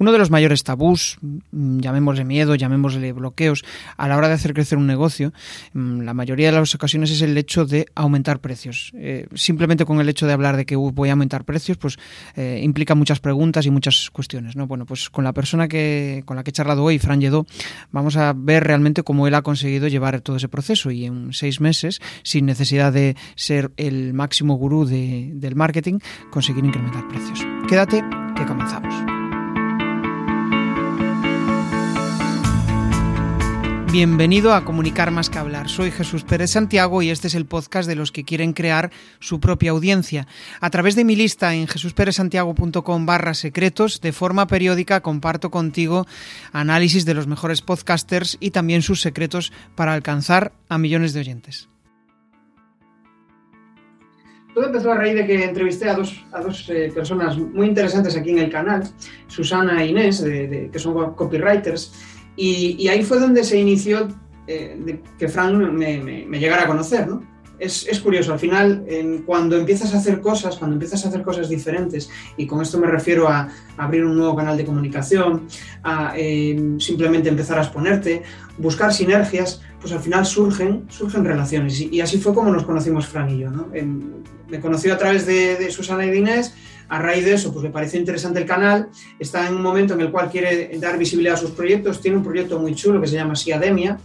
[0.00, 3.62] Uno de los mayores tabús, mm, llamémosle miedo, llamémosle bloqueos,
[3.98, 5.34] a la hora de hacer crecer un negocio,
[5.74, 8.92] mm, la mayoría de las ocasiones es el hecho de aumentar precios.
[8.94, 11.98] Eh, simplemente con el hecho de hablar de que voy a aumentar precios, pues
[12.34, 14.56] eh, implica muchas preguntas y muchas cuestiones.
[14.56, 14.66] ¿no?
[14.66, 17.44] Bueno, pues con la persona que, con la que he charlado hoy, Fran Lledó,
[17.92, 21.60] vamos a ver realmente cómo él ha conseguido llevar todo ese proceso y en seis
[21.60, 25.98] meses, sin necesidad de ser el máximo gurú del marketing,
[26.30, 27.46] conseguir incrementar precios.
[27.68, 28.02] Quédate,
[28.34, 29.19] que comenzamos.
[33.92, 35.68] Bienvenido a Comunicar más que hablar.
[35.68, 39.40] Soy Jesús Pérez Santiago y este es el podcast de los que quieren crear su
[39.40, 40.28] propia audiencia.
[40.60, 46.06] A través de mi lista en jesusperezsantiago.com barra secretos, de forma periódica comparto contigo
[46.52, 51.68] análisis de los mejores podcasters y también sus secretos para alcanzar a millones de oyentes.
[54.54, 58.16] Todo empezó a raíz de que entrevisté a dos, a dos eh, personas muy interesantes
[58.16, 58.84] aquí en el canal,
[59.26, 61.92] Susana e Inés, que son copywriters
[62.36, 64.08] y, ahí fue donde se inició
[64.46, 67.28] eh, que Frank me, llegara a conocer, ¿no?
[67.58, 68.86] Es, es, curioso, al final,
[69.26, 72.08] cuando empiezas a hacer cosas, cuando empiezas a hacer cosas diferentes,
[72.38, 75.46] y con esto me refiero a, abrir un nuevo canal de comunicación,
[75.82, 78.22] a eh, simplemente empezar a exponerte,
[78.56, 81.78] buscar sinergias, pues al final surgen, surgen relaciones.
[81.78, 83.50] Y, así fue como nos conocimos Frank y yo.
[83.50, 83.68] ¿no?
[84.48, 86.54] me conoció a través de, de Susana y de Inés,
[86.90, 88.88] a raíz de eso, pues le pareció interesante el canal,
[89.18, 92.24] está en un momento en el cual quiere dar visibilidad a sus proyectos, tiene un
[92.24, 93.98] proyecto muy chulo que se llama Siademia,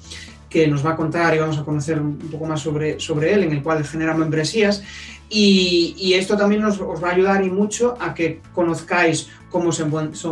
[0.47, 3.43] que nos va a contar y vamos a conocer un poco más sobre, sobre él,
[3.43, 4.83] en el cual genera membresías.
[5.27, 9.83] Y, esto también os va a ayudar y mucho a que conozcáis cómo se,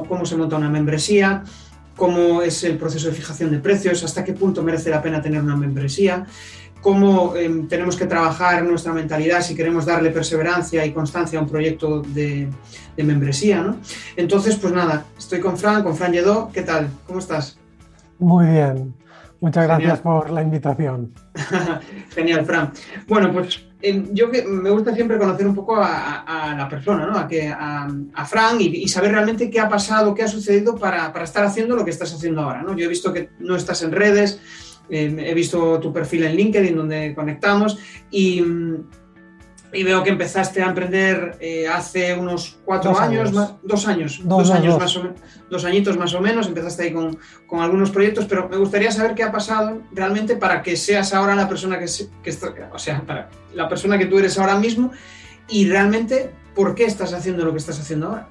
[0.07, 1.43] cómo se monta una membresía,
[1.95, 5.41] cómo es el proceso de fijación de precios, hasta qué punto merece la pena tener
[5.41, 6.25] una membresía
[6.84, 11.48] cómo em, tenemos que trabajar nuestra mentalidad si queremos darle perseverancia y constancia a un
[11.48, 12.50] proyecto de,
[12.98, 13.78] membresía, ¿no?
[14.17, 16.52] Entonces, pues nada, estoy con Fran, con Fran Lledó.
[16.54, 16.89] ¿Qué tal?
[17.08, 17.58] ¿Cómo estás?
[18.20, 18.94] Muy bien.
[19.39, 21.14] Muchas gracias por la invitación.
[22.16, 22.72] Genial, Fran.
[23.08, 27.17] Bueno, pues em, yo me gusta siempre conocer un poco a, la persona, ¿no?
[27.17, 31.23] A, que, a, Fran y, saber realmente qué ha pasado, qué ha sucedido para, para,
[31.23, 32.76] estar haciendo lo que estás haciendo ahora, ¿no?
[32.76, 34.39] Yo he visto que no estás en redes,
[34.89, 37.77] he visto tu perfil en LinkedIn donde conectamos
[38.11, 38.44] y,
[39.71, 43.32] veo que empezaste a emprender eh, hace unos cuatro años,
[43.64, 45.14] dos años, dos, años más o
[45.49, 47.17] dos añitos más o menos, empezaste ahí con,
[47.60, 51.49] algunos proyectos, pero me gustaría saber qué ha pasado realmente para que seas ahora la
[51.49, 51.86] persona que,
[52.22, 52.38] que
[52.72, 54.92] o sea, para la persona que tú eres ahora mismo
[55.48, 58.30] y realmente por qué estás haciendo lo que estás haciendo ahora.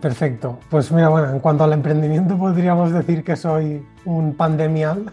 [0.00, 0.58] Perfecto.
[0.70, 5.12] Pues mira, bueno, en cuanto al emprendimiento podríamos decir que soy un pandemial.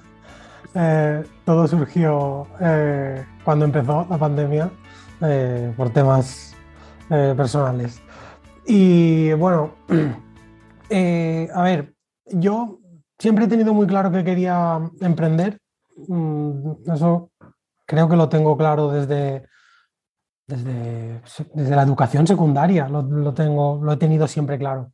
[0.73, 4.71] Eh, todo surgió eh, cuando empezó la pandemia
[5.21, 6.55] eh, por temas
[7.09, 8.01] personales.
[8.67, 11.95] Y bueno, a ver,
[12.27, 12.79] yo
[13.17, 15.57] siempre he tenido muy claro que quería emprender.
[16.07, 17.31] Mm, eso
[17.87, 19.47] creo que lo tengo claro desde,
[20.49, 21.21] desde,
[21.53, 24.91] desde la educación secundaria, lo, tengo, lo he tenido siempre claro.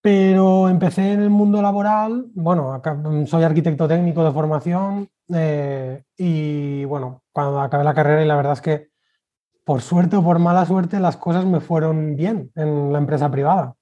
[0.00, 2.80] Pero empecé en el mundo laboral, bueno,
[3.26, 8.52] soy arquitecto técnico de formación eh, y bueno, cuando acabé la carrera y la verdad
[8.52, 8.88] es que
[9.64, 13.74] por suerte o por mala suerte las cosas me fueron bien en la empresa privada.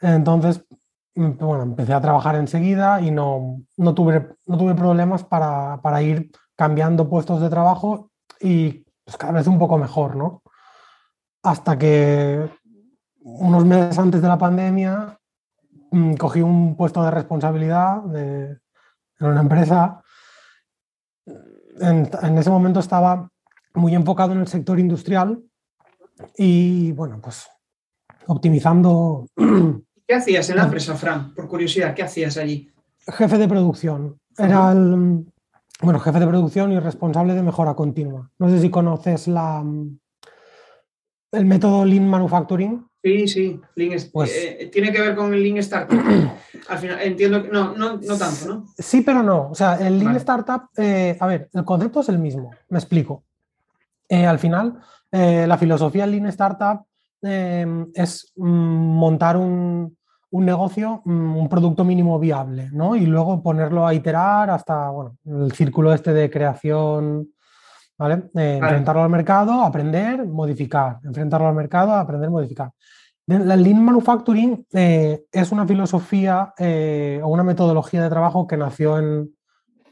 [0.00, 0.64] Entonces,
[1.14, 6.02] mm, bueno, empecé a trabajar enseguida y no, no, tuve, no tuve problemas para, para
[6.02, 8.10] ir cambiando puestos de trabajo
[8.40, 10.42] y pues cada vez un poco mejor, ¿no?
[11.42, 12.48] Hasta que
[13.20, 15.18] unos meses antes de la pandemia
[15.90, 18.60] mm, cogí un puesto de responsabilidad en
[19.20, 20.00] una empresa.
[21.80, 23.28] En, ese momento estaba
[23.74, 25.42] muy enfocado en el sector industrial
[26.36, 27.48] y bueno, pues
[28.26, 29.26] optimizando.
[30.06, 31.34] ¿Qué hacías en la empresa, Fran?
[31.34, 32.70] Por curiosidad, ¿qué hacías allí?
[33.06, 34.18] Jefe de producción.
[34.36, 35.26] Era el,
[35.84, 38.30] bueno, jefe de producción y responsable de mejora continua.
[38.38, 39.98] No sé si conoces la, mm,
[41.32, 42.86] el método Lean Manufacturing.
[43.02, 45.98] Sí, sí, Lean, pues, eh, tiene que ver con el Lean Startup.
[46.68, 48.66] Al final, entiendo que no, no, no, tanto, ¿no?
[48.78, 49.50] Sí, pero no.
[49.50, 53.24] O sea, el Lean Startup, eh, a ver, el concepto es el mismo, me explico.
[54.08, 54.80] Eh, al final,
[55.10, 56.84] la filosofía del Lean Startup
[57.20, 59.96] es mm, montar un,
[60.34, 62.96] un negocio, mm, un producto mínimo viable, ¿no?
[62.96, 67.28] Y luego ponerlo a iterar hasta, bueno, el círculo este de creación,
[67.96, 68.30] ¿vale?
[68.34, 70.98] Enfrentarlo al mercado, aprender, modificar.
[71.04, 72.72] Enfrentarlo al mercado, aprender, modificar.
[73.26, 78.98] La Lean Manufacturing eh, es una filosofía eh, o una metodología de trabajo que nació
[78.98, 79.30] en,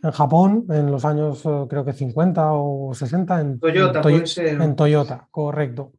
[0.03, 4.03] en Japón en los años, eh, creo que 50 o 60, en Toyota,
[4.39, 5.93] en Toyota correcto.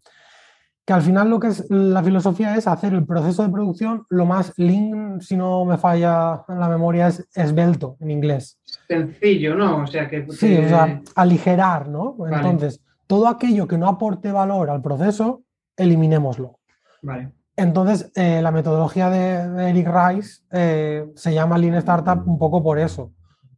[0.85, 4.25] Que al final lo que es la filosofía es hacer el proceso de producción lo
[4.25, 8.59] más lean, si no me falla la memoria, es esbelto en inglés.
[8.87, 9.83] Sencillo, ¿no?
[9.83, 10.25] O sea que...
[10.31, 12.17] Sí, o sea, aligerar, ¿no?
[12.29, 15.43] Entonces, todo aquello que no aporte valor al proceso,
[15.77, 16.59] eliminémoslo.
[17.01, 17.31] Vale.
[17.55, 22.79] Entonces, eh, la metodología de, Eric Rice eh, se llama Lean Startup un poco por
[22.79, 23.13] eso,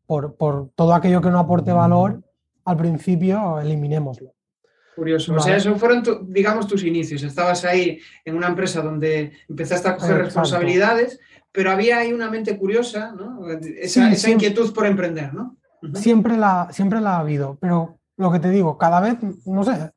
[0.05, 2.21] por, por todo aquello que no aporte valor,
[2.65, 4.34] al principio eliminémoslo.
[4.95, 5.33] Curioso.
[5.35, 7.21] O sea, esos fueron, digamos, tus inicios.
[7.23, 11.19] Estabas ahí en una empresa donde empezaste a coger responsabilidades,
[11.51, 13.45] pero había ahí una mente curiosa, ¿no?
[13.49, 15.57] Esa, inquietud por emprender, ¿no?
[15.93, 19.91] siempre, la, siempre la ha habido, pero lo que te digo, cada vez, no sé.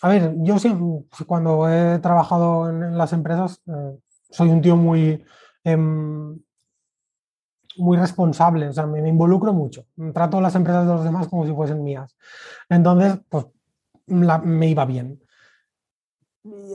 [0.00, 3.98] A ver, yo siempre, cuando he trabajado en, las empresas, eh,
[4.30, 5.24] soy un tío muy,
[5.62, 6.38] em,
[7.76, 9.86] muy responsable, o sea, me, me, involucro mucho.
[10.12, 12.16] Trato las empresas de los demás como si fuesen mías.
[12.68, 13.46] Entonces, pues
[14.06, 15.20] me iba bien.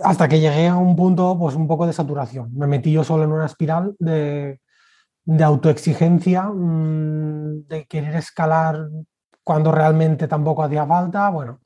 [0.04, 2.54] Hasta que llegué a un punto, pues un poco de saturación.
[2.54, 4.62] Me metí yo solo en una espiral de,
[5.26, 8.88] de autoexigencia, mm, de querer escalar
[9.44, 11.30] cuando realmente tampoco hacía falta.
[11.30, 11.62] Bueno,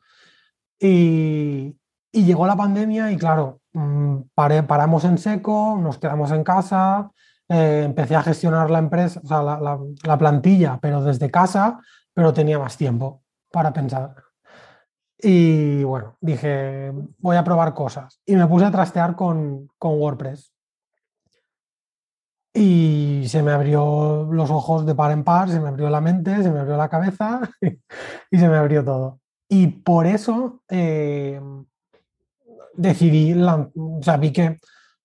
[0.80, 1.78] y,
[2.12, 7.12] y llegó la pandemia y claro, mm, paramos en seco, nos quedamos en casa,
[7.48, 11.80] eh, empecé a gestionar la empresa, o sea, la, la, la, plantilla, pero desde casa,
[12.14, 14.16] pero tenía más tiempo para pensar.
[15.24, 18.20] Y bueno, dije, voy a probar cosas.
[18.26, 20.54] Y me puse a trastear con, con WordPress.
[22.54, 26.44] Y se me abrió los ojos de par en par, se me abrió la mente,
[26.44, 29.20] se me abrió la cabeza y se me abrió todo.
[29.48, 31.40] Y por eso eh,
[32.74, 34.60] decidí, o sea, vi que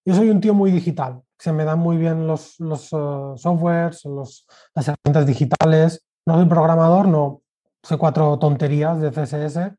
[0.05, 4.05] yo soy un tío muy digital, se me dan muy bien los, los uh, softwares,
[4.05, 6.05] los, las herramientas digitales.
[6.25, 7.43] No soy programador, no
[7.83, 9.73] sé cuatro tonterías de CSS,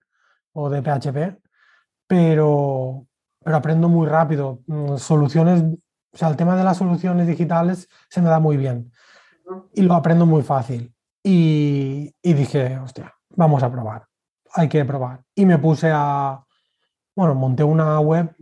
[0.60, 1.40] o de PHP,
[2.08, 3.06] pero,
[3.44, 4.62] pero aprendo muy rápido.
[4.66, 5.62] Mm, soluciones,
[6.12, 8.92] o sea, el tema de las soluciones digitales se me da muy bien
[9.74, 10.94] y lo aprendo muy fácil.
[11.24, 14.08] Y, y dije, hostia, vamos a probar,
[14.54, 15.22] hay que probar.
[15.36, 16.44] Y me puse a,
[17.16, 18.36] bueno, monté una web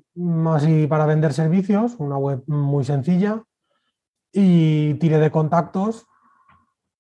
[0.54, 3.44] así para vender servicios, una web muy sencilla,
[4.32, 6.06] y tiré de contactos,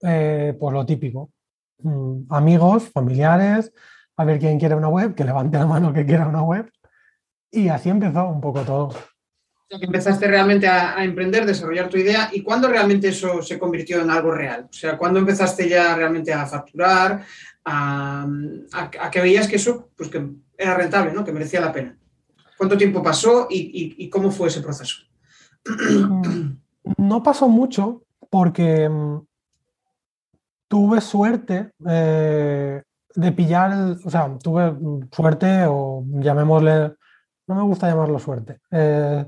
[0.01, 1.31] eh, pues lo típico,
[1.79, 3.71] mm, amigos, familiares,
[4.17, 6.71] a ver quién quiere una web, que levante la mano que quiera una web.
[7.51, 8.94] Y así empezó un poco todo.
[9.69, 12.29] Que empezaste realmente a, emprender, desarrollar tu idea.
[12.31, 14.67] ¿Y cuándo realmente eso se convirtió en algo real?
[14.69, 17.25] O sea, ¿cuándo empezaste ya realmente a facturar,
[17.65, 18.27] a,
[19.12, 20.25] que veías que eso pues que
[20.57, 21.25] era rentable, ¿no?
[21.25, 21.97] que merecía la pena?
[22.57, 25.03] ¿Cuánto tiempo pasó y, cómo fue ese proceso?
[26.97, 29.25] No pasó mucho porque mm,
[30.67, 31.71] tuve suerte.
[31.88, 32.81] Eh,
[33.15, 34.75] de pillar, o sea, tuve
[35.12, 36.94] suerte o llamémosle,
[37.47, 39.25] no me gusta llamarlo suerte, eh,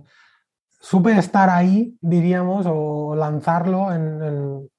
[0.79, 4.69] supe estar ahí, diríamos, o lanzarlo en,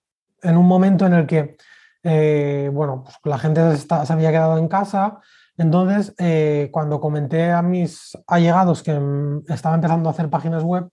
[0.42, 1.56] en, un momento en el que,
[2.02, 5.20] eh, bueno, pues la gente se había quedado en casa,
[5.56, 9.00] entonces eh, cuando comenté a mis allegados que
[9.48, 10.88] estaba empezando a hacer páginas web,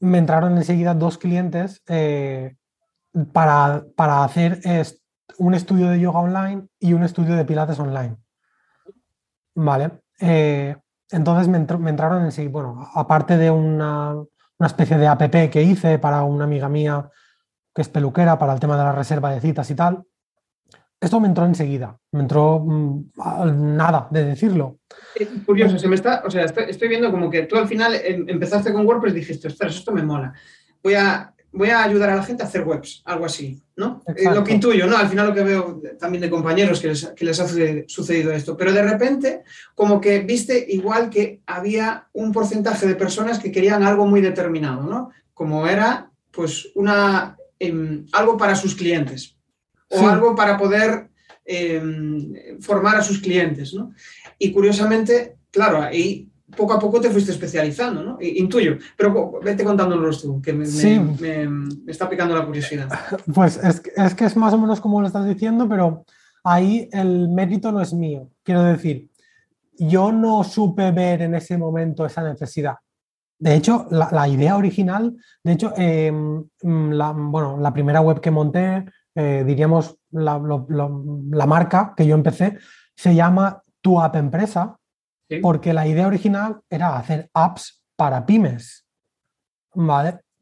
[0.00, 1.82] me entraron enseguida dos clientes
[3.32, 4.60] para, para hacer
[5.38, 8.16] un estudio de yoga online y un estudio de pilates online.
[9.54, 9.90] Vale.
[10.20, 10.76] Eh,
[11.10, 14.16] entonces me, entraron en sí, bueno, aparte de una,
[14.60, 17.10] especie de app que hice para una amiga mía
[17.74, 20.04] que es peluquera para el tema de la reserva de citas y tal,
[21.00, 23.12] esto me entró enseguida, me entró mm,
[23.76, 24.80] nada de decirlo.
[25.14, 28.28] Es curioso, se me está, o sea, estoy, viendo como que tú al final em,
[28.28, 30.34] empezaste con WordPress y dijiste, ostras, esto me mola.
[30.82, 34.02] Voy a, voy a ayudar a la gente a hacer webs, algo así, ¿no?
[34.06, 34.96] Eh, lo que intuyo, ¿no?
[34.96, 37.48] Al final lo que veo también de compañeros que les, que les ha
[37.86, 38.56] sucedido esto.
[38.56, 39.42] Pero de repente,
[39.74, 44.82] como que viste igual que había un porcentaje de personas que querían algo muy determinado,
[44.82, 45.10] ¿no?
[45.34, 49.36] Como era, pues, una, em, algo para sus clientes
[49.88, 51.08] o algo para poder
[51.44, 53.92] em, formar a sus clientes, ¿no?
[54.38, 58.18] Y curiosamente, claro, ahí poco a poco te fuiste especializando, ¿no?
[58.20, 60.64] Intuyo, pero vete contándonos tú, que me,
[61.86, 62.88] está picando la curiosidad.
[63.34, 66.04] Pues es, es, que es más o menos como lo estás diciendo, pero
[66.44, 68.30] ahí el mérito no es mío.
[68.42, 69.10] Quiero decir,
[69.78, 72.76] yo no supe ver en ese momento esa necesidad.
[73.38, 78.84] De hecho, la, idea original, de hecho, em, la, bueno, la primera web que monté,
[79.14, 80.38] eh, diríamos la,
[80.68, 82.58] la marca que yo empecé,
[82.94, 84.76] se llama Tu App Empresa,
[85.42, 88.86] porque la idea original era hacer apps para pymes.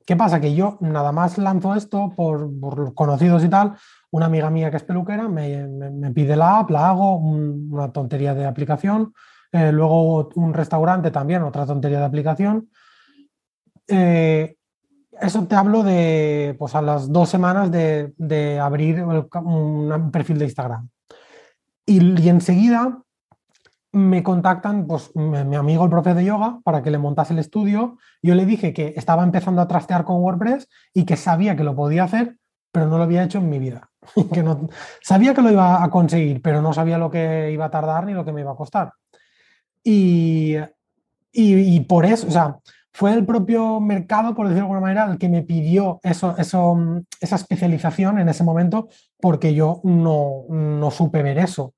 [0.09, 0.41] ¿Qué pasa?
[0.41, 3.75] Que yo nada más lanzo esto por, por conocidos y tal.
[4.11, 8.47] Una amiga mía que es peluquera me, pide la app, la hago, una tontería de
[8.47, 9.13] aplicación,
[9.53, 12.71] eh, luego un restaurante también, otra tontería de aplicación.
[13.87, 14.57] Eh,
[15.21, 20.89] eso te hablo de, pues a las dos semanas de, abrir un perfil de Instagram.
[21.85, 23.03] Y, enseguida
[23.99, 27.99] me contactan pues, mi, amigo el profe de yoga para que le montase el estudio.
[28.23, 31.75] Yo le dije que estaba empezando a trastear con WordPress y que sabía que lo
[31.75, 32.37] podía hacer,
[32.73, 33.91] pero no lo había hecho en mi vida.
[34.33, 34.69] que no,
[35.03, 38.13] sabía que lo iba a conseguir, pero no sabía lo que iba a tardar ni
[38.15, 38.93] lo que me iba a costar.
[39.83, 40.57] Y,
[41.33, 42.59] y, por eso, o sea,
[42.93, 46.77] fue el propio mercado, por decirlo de alguna manera, el que me pidió eso, eso,
[47.21, 48.89] esa especialización en ese momento,
[49.21, 51.75] porque yo no, no supe ver eso.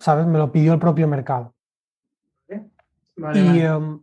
[0.00, 0.26] ¿Sabes?
[0.26, 1.54] Me lo pidió el propio mercado.
[3.16, 4.00] Vale, y, em,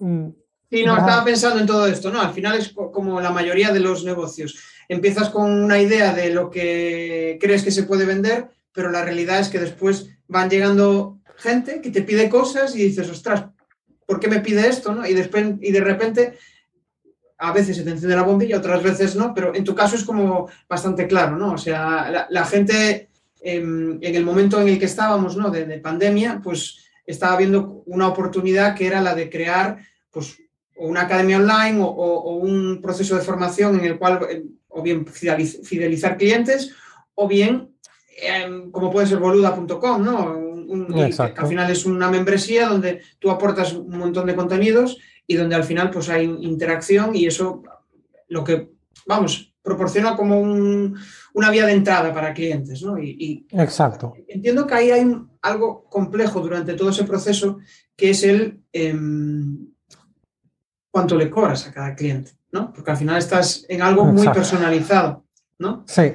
[0.00, 0.30] mm,
[0.70, 2.20] Sí, no, estaba pensando en todo esto, ¿no?
[2.20, 4.58] Al final es como la mayoría de los negocios.
[4.88, 9.38] Empiezas con una idea de lo que crees que se puede vender, pero la realidad
[9.38, 13.44] es que después van llegando gente que te pide cosas y dices, ostras,
[14.06, 14.92] ¿por qué me pide esto?
[14.92, 15.06] ¿no?
[15.06, 16.36] Y, después, y de repente,
[17.38, 20.04] a veces se te enciende la bombilla, otras veces no, pero en tu caso es
[20.04, 21.52] como bastante claro, ¿no?
[21.52, 23.08] O sea, la, gente
[23.40, 25.50] en, el momento en el que estábamos, ¿no?
[25.50, 29.78] De, de pandemia, pues estaba viendo una oportunidad que era la de crear,
[30.10, 30.38] pues
[30.76, 36.16] una academia online o, un proceso de formación en el cual eh, o bien fidelizar
[36.16, 36.74] clientes
[37.14, 37.74] o bien
[38.20, 40.46] em, como puede ser boluda.com, ¿no?
[40.96, 45.64] al final es una membresía donde tú aportas un montón de contenidos y donde al
[45.64, 47.62] final pues hay interacción y eso
[48.28, 48.68] lo que,
[49.06, 52.96] vamos, proporciona como una vía de entrada para clientes, ¿no?
[53.00, 54.14] Y, Exacto.
[54.28, 55.04] Entiendo que ahí hay
[55.42, 57.58] algo complejo durante todo ese proceso
[57.96, 58.62] que es el...
[58.72, 59.66] Em,
[60.92, 62.72] cuánto le cobras a cada cliente, ¿no?
[62.72, 65.26] Porque al final estás en algo muy personalizado,
[65.58, 65.84] ¿no?
[65.88, 66.12] Sí.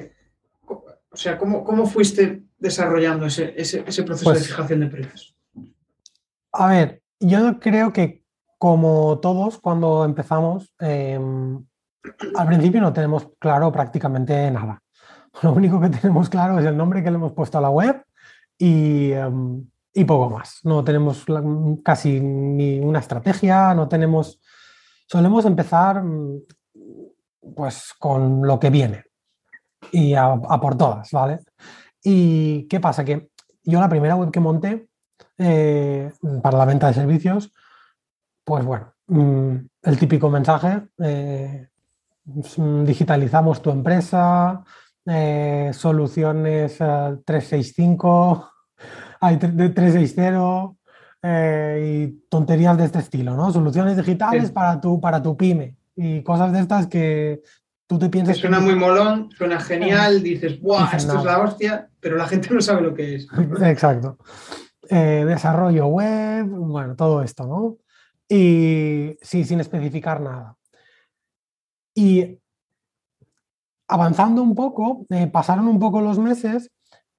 [0.66, 3.52] O sea, ¿cómo, fuiste desarrollando ese,
[4.02, 5.36] proceso de pues fijación de precios?
[6.52, 8.24] A ver, yo creo que
[8.56, 11.62] como todos cuando empezamos, em,
[12.36, 14.82] al principio no tenemos claro prácticamente nada.
[15.42, 18.04] Lo único que tenemos claro es el nombre que le hemos puesto a la web
[18.58, 19.66] y, em,
[20.06, 20.60] poco más.
[20.64, 21.24] No tenemos
[21.84, 24.40] casi ni una estrategia, no tenemos
[25.12, 26.40] solemos empezar mm,
[27.54, 29.04] pues con lo que viene
[29.90, 31.40] y a, por todas, ¿vale?
[32.02, 33.04] ¿Y qué pasa?
[33.04, 33.28] Que
[33.62, 34.88] yo la primera web que monté
[35.36, 36.10] eh,
[36.42, 37.52] para la venta de servicios,
[38.42, 41.68] pues bueno, mm, el típico mensaje, eh,
[42.24, 44.62] digitalizamos tu empresa,
[45.06, 48.50] eh, soluciones 365,
[49.20, 50.74] hay 360,
[51.24, 53.52] eh, y tonterías de este estilo, ¿no?
[53.52, 57.42] Soluciones digitales para, tu, para tu pyme y cosas de estas que
[57.86, 58.38] tú te piensas...
[58.38, 60.90] suena muy molón, suena genial, dices, ¡buah!
[60.96, 63.28] Esto es la hostia, pero la gente no sabe lo que es.
[63.62, 64.18] Exacto.
[64.88, 67.76] Eh, desarrollo web, bueno, todo esto, ¿no?
[68.28, 70.56] Y sí, sin especificar nada.
[71.94, 72.38] Y
[73.88, 76.70] avanzando un poco, eh, pasaron un poco los meses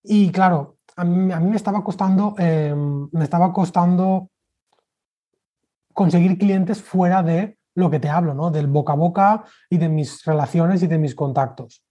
[0.04, 4.30] y claro, a mí, me estaba costando, em, me estaba costando
[5.94, 8.52] conseguir clientes fuera de lo que te hablo, ¿no?
[8.52, 11.84] Del boca a boca y de mis relaciones y de mis contactos.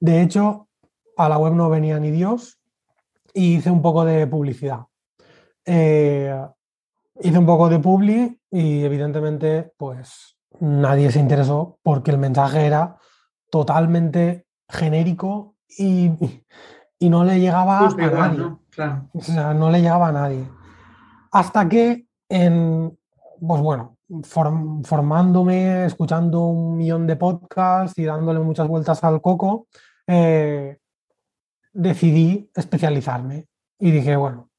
[0.00, 0.68] De hecho,
[1.16, 2.58] a la web no venía ni Dios
[3.32, 4.86] y hice un poco de publicidad.
[5.64, 6.36] Eh,
[7.20, 12.96] hice un poco de publi y evidentemente, pues nadie se interesó porque el mensaje era
[13.50, 16.10] totalmente genérico y,
[16.98, 18.38] y no le llegaba a nadie.
[18.38, 18.60] ¿no?
[19.12, 20.48] O sea, no le llegaba a nadie.
[21.30, 22.96] Hasta que, en,
[23.40, 29.66] pues bueno, formándome, escuchando un millón de podcasts y dándole muchas vueltas al coco,
[30.06, 30.78] eh,
[31.72, 34.50] decidí especializarme y dije, bueno,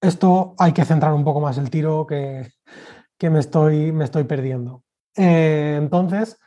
[0.00, 2.50] esto hay que centrar un poco más el tiro que,
[3.18, 4.84] que me, estoy, me estoy perdiendo.
[5.16, 6.38] Eh, entonces,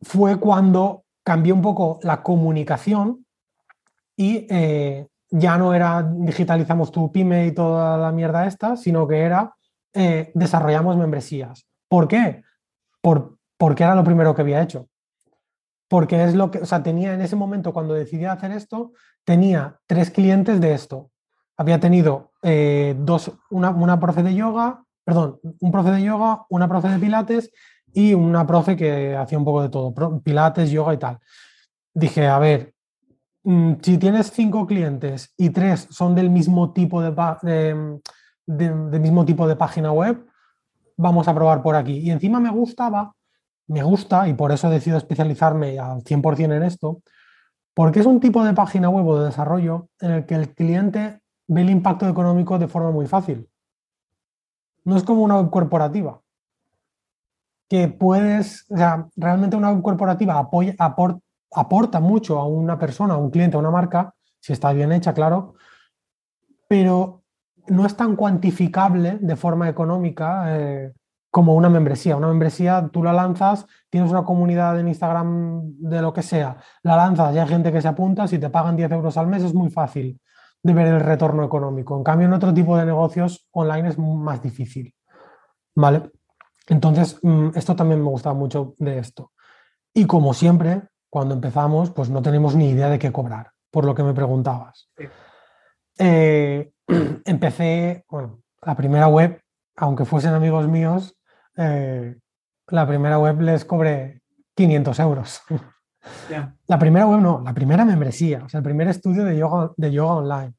[0.00, 3.26] fue cuando cambié un poco la comunicación
[4.16, 9.20] y eh, ya no era digitalizamos tu pyme y toda la mierda esta, sino que
[9.20, 9.54] era
[9.92, 11.66] eh, desarrollamos membresías.
[11.88, 12.42] ¿Por qué?
[13.02, 14.88] Por, porque era lo primero que había hecho.
[15.88, 18.92] Porque es lo que, o sea, tenía en ese momento cuando decidí hacer esto,
[19.24, 21.10] tenía tres clientes de esto.
[21.56, 22.32] Había tenido
[22.98, 27.50] dos, una, una profe de yoga, perdón, un profe de yoga, una profe de pilates
[27.92, 31.18] y una profe que hacía un poco de todo, pilates, yoga y tal.
[31.94, 32.74] Dije, a ver,
[33.48, 38.00] Mm, si tienes cinco clientes y tres son del mismo tipo de,
[39.00, 40.26] mismo tipo de página web,
[40.98, 41.98] vamos a probar por aquí.
[41.98, 43.14] Y encima me gustaba,
[43.68, 47.00] me gusta, y por eso he decidido especializarme al 100% en esto,
[47.72, 51.22] porque es un tipo de página web o de desarrollo en el que el cliente
[51.46, 53.48] ve el impacto económico de forma muy fácil.
[54.88, 56.22] No es como una web corporativa,
[57.68, 58.64] que puedes,
[59.16, 63.70] realmente una web corporativa apoya, aporta mucho a una persona, a un cliente, a una
[63.70, 65.56] marca, si está bien hecha, claro,
[66.68, 67.22] pero
[67.66, 70.94] no es tan cuantificable de forma económica eh,
[71.30, 72.16] como una membresía.
[72.16, 76.96] Una membresía tú la lanzas, tienes una comunidad en Instagram de lo que sea, la
[76.96, 79.52] lanzas y hay gente que se apunta, si te pagan 10 euros al mes es
[79.52, 80.18] muy fácil
[80.62, 81.96] de ver el retorno económico.
[81.96, 84.94] En cambio, en otro tipo de negocios online es más difícil.
[85.74, 86.10] ¿Vale?
[86.66, 89.32] Entonces, mm, esto también me gusta mucho de esto.
[89.94, 93.94] Y como siempre, cuando empezamos, pues no tenemos ni idea de qué cobrar, por lo
[93.94, 94.90] que me preguntabas.
[95.98, 96.72] Eh,
[97.24, 99.40] empecé, bueno, la primera web,
[99.76, 101.16] aunque fuesen amigos míos,
[101.56, 102.16] eh,
[102.68, 104.20] la primera web les cobré
[104.54, 105.40] 500 euros.
[106.66, 109.92] La primera web no, la primera membresía, o sea, el primer estudio de yoga, de
[109.92, 110.54] yoga online.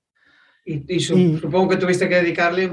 [0.65, 2.69] Y, supongo que tuviste que dedicarle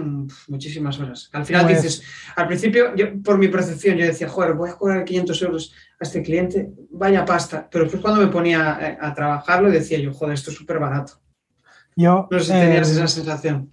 [0.48, 1.30] muchísimas horas.
[1.32, 2.02] Al final pues dices,
[2.34, 6.04] al principio, yo, por mi percepción, yo decía, joder, voy a cobrar 500 euros a
[6.04, 7.66] este cliente, vaya pasta.
[7.70, 11.14] Pero después cuando me ponía eh, a, trabajarlo, decía yo, joder, esto es súper barato.
[11.94, 13.72] Yo, no sé si tenías esa sensación.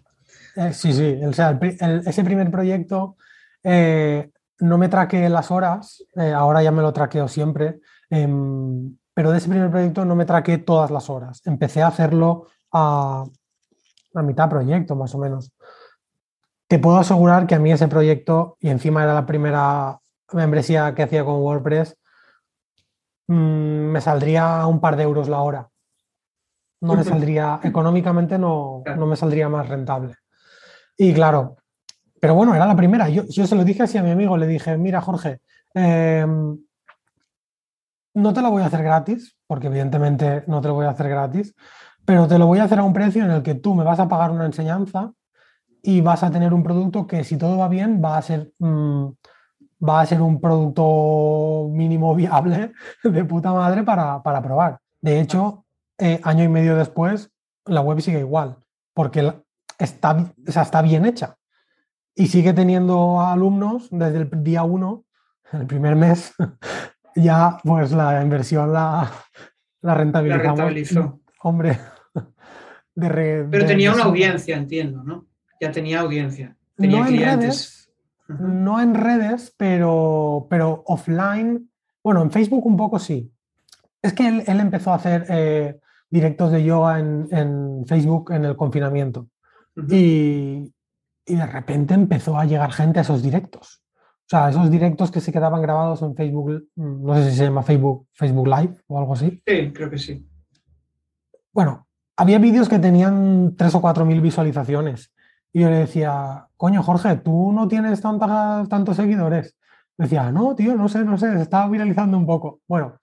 [0.56, 3.18] Eh, sí, sí, o sea, ese primer proyecto
[3.62, 4.30] eh,
[4.60, 7.80] no me traqué las horas, ahora ya me lo traqueo siempre,
[8.14, 11.42] em, pero de ese primer proyecto no me traqué todas las horas.
[11.46, 13.26] Empecé a hacerlo a,
[14.14, 15.52] a mitad proyecto, más o menos.
[16.68, 20.00] Te puedo asegurar que a mí ese proyecto, y encima era la primera
[20.32, 21.98] membresía que hacía con WordPress,
[23.28, 25.70] mm, me saldría un par de euros la hora.
[26.82, 30.16] No me saldría, económicamente no, no me saldría más rentable.
[30.98, 31.56] Y claro,
[32.20, 33.08] pero bueno, era la primera.
[33.08, 35.40] Yo, se lo dije así a mi amigo, le dije, mira Jorge,
[35.74, 36.58] em,
[38.14, 41.10] no te lo voy a hacer gratis, porque evidentemente no te lo voy a hacer
[41.10, 41.56] gratis,
[42.06, 44.00] pero te lo voy a hacer a un precio en el que tú me vas
[44.00, 45.14] a pagar una enseñanza
[45.82, 49.08] y vas a tener un producto que si todo va bien va a ser, mm,
[49.88, 54.80] va a ser un producto mínimo viable de puta madre para, probar.
[55.02, 55.66] De hecho,
[55.98, 57.32] eh, año y medio después,
[57.66, 58.58] la web sigue igual,
[58.94, 59.34] porque
[59.78, 61.38] está, está bien hecha
[62.16, 65.06] y sigue teniendo alumnos desde el día uno,
[65.52, 66.34] el primer mes,
[67.16, 69.12] ya pues la inversión la,
[69.82, 71.20] la rentabilizamos.
[71.44, 71.78] Hombre,
[72.96, 75.26] pero tenía una audiencia, entiendo, ¿no?
[75.60, 77.90] Ya tenía audiencia, tenía no clientes.
[78.30, 81.70] En redes, No en redes, pero, pero offline.
[82.04, 83.32] Bueno, en Facebook un poco sí.
[84.02, 89.30] Es que él, empezó a hacer eh, directos de yoga en, Facebook en el confinamiento.
[89.90, 90.74] y,
[91.26, 93.83] y, de repente empezó a llegar gente a esos directos.
[94.26, 97.62] O sea, esos directos que se quedaban grabados en Facebook, no sé si se llama
[97.62, 99.44] Facebook, Facebook Live o algo así.
[99.46, 100.28] Sí, creo que sí.
[101.52, 105.14] Bueno, había vídeos que tenían 3 o 4 mil visualizaciones.
[105.52, 109.56] Y yo le decía, coño, Jorge, tú no tienes tantas, tantos seguidores.
[109.98, 112.62] Me decía, no, tío, no sé, no sé, se estaba viralizando un poco.
[112.68, 112.98] Bueno,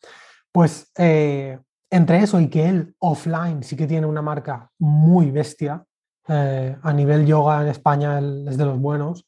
[0.51, 1.59] pues eh,
[1.91, 5.85] entre eso y que él offline sí que tiene una marca muy bestia,
[6.29, 9.27] eh, a nivel yoga en España él es de los buenos,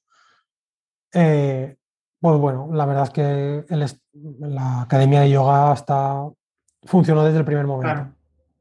[1.12, 1.76] eh,
[2.22, 3.64] pues bueno, la verdad es que
[4.38, 6.24] la academia de yoga está,
[6.84, 8.14] funcionó desde el primer momento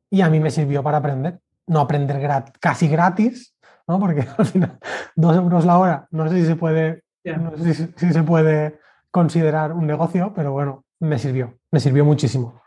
[0.10, 1.40] y a mí me sirvió para aprender.
[1.68, 2.20] No aprender
[2.60, 3.56] casi gratis,
[3.88, 4.00] ¿no?
[4.00, 4.80] porque al final
[5.16, 8.80] dos euros la hora, no sé si se puede, si, se puede
[9.12, 12.64] considerar un negocio, pero bueno, me sirvió, me sirvió muchísimo.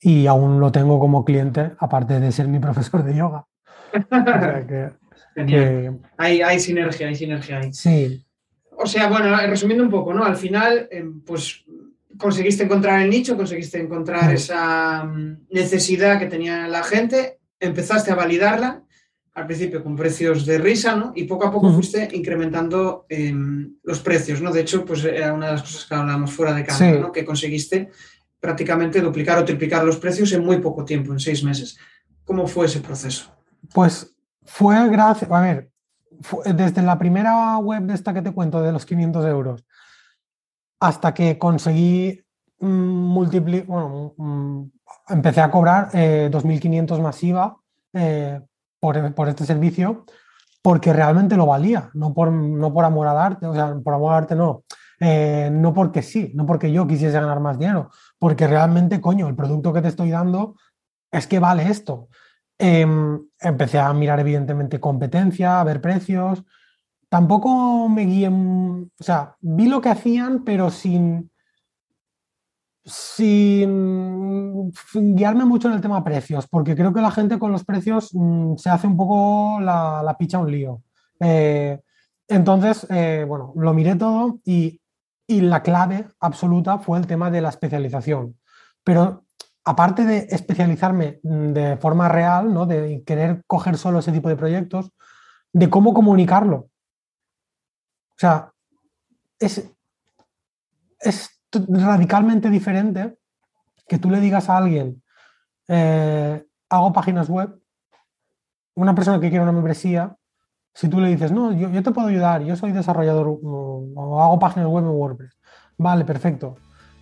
[0.00, 3.44] Y aún lo tengo como cliente, aparte de ser mi profesor de yoga.
[6.16, 7.70] hay, hay sinergia, hay sinergia ahí.
[7.74, 8.24] Sí.
[8.80, 10.24] O sea, bueno, resumiendo un poco, ¿no?
[10.24, 11.64] Al final, em, pues
[12.16, 18.14] conseguiste encontrar el nicho, conseguiste encontrar esa mm, necesidad que tenía la gente, empezaste a
[18.14, 18.82] validarla,
[19.34, 21.12] al principio con precios de risa, ¿no?
[21.14, 24.52] Y poco a poco fuiste incrementando em, los precios, ¿no?
[24.52, 27.12] De hecho, pues era una de las cosas que hablábamos fuera de cámara, ¿no?
[27.12, 27.88] Que conseguiste
[28.40, 31.78] prácticamente duplicar o triplicar los precios en muy poco tiempo, en seis meses.
[32.24, 33.30] ¿Cómo fue ese proceso?
[33.72, 34.14] Pues
[34.44, 35.70] fue gracias, a ver,
[36.44, 39.64] desde la primera web de esta que te cuento de los 500 euros
[40.80, 42.24] hasta que conseguí
[42.60, 44.62] mm, multiplicar, bueno, mm,
[45.08, 47.56] empecé a cobrar 2.500 eh, masiva
[47.92, 48.40] eh,
[48.80, 50.04] por, este servicio
[50.62, 54.12] porque realmente lo valía, no por, no por amor al arte, o sea, por amor
[54.12, 54.64] al arte no,
[55.00, 59.36] eh, no porque sí, no porque yo quisiese ganar más dinero, porque realmente, coño, el
[59.36, 60.56] producto que te estoy dando
[61.10, 62.08] es que vale esto.
[62.58, 66.42] Em, empecé a mirar evidentemente competencia, a ver precios,
[67.08, 71.30] tampoco me guié, o sea, vi lo que hacían, pero sin,
[72.84, 74.72] sin
[75.14, 78.56] guiarme mucho en el tema precios, porque creo que la gente con los precios mm,
[78.56, 80.82] se hace un poco la, la picha un lío.
[81.20, 81.78] Eh,
[82.26, 84.80] entonces, eh, bueno, lo miré todo y,
[85.26, 88.36] y, la clave absoluta fue el tema de la especialización.
[88.84, 89.27] Pero
[89.68, 92.64] aparte de especializarme mm, de forma real, ¿no?
[92.64, 94.92] de querer coger solo ese tipo de proyectos,
[95.52, 96.56] de cómo comunicarlo.
[96.56, 98.52] O sea,
[99.38, 99.70] es,
[101.00, 103.18] es radicalmente diferente
[103.86, 105.02] que tú le digas a alguien,
[105.68, 107.60] eh, hago páginas web,
[108.74, 110.16] una persona que quiere una membresía,
[110.74, 114.68] si tú le dices, no, yo, te puedo ayudar, yo soy desarrollador o, hago páginas
[114.68, 115.38] web en WordPress,
[115.76, 116.56] vale, perfecto.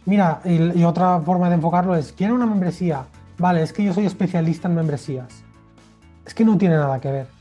[0.07, 3.07] Mira, y, y otra forma de enfocarlo es, quiero una membresía,
[3.38, 5.45] vale, es que yo soy especialista en membresías.
[6.25, 7.37] Es que no tiene nada que ver.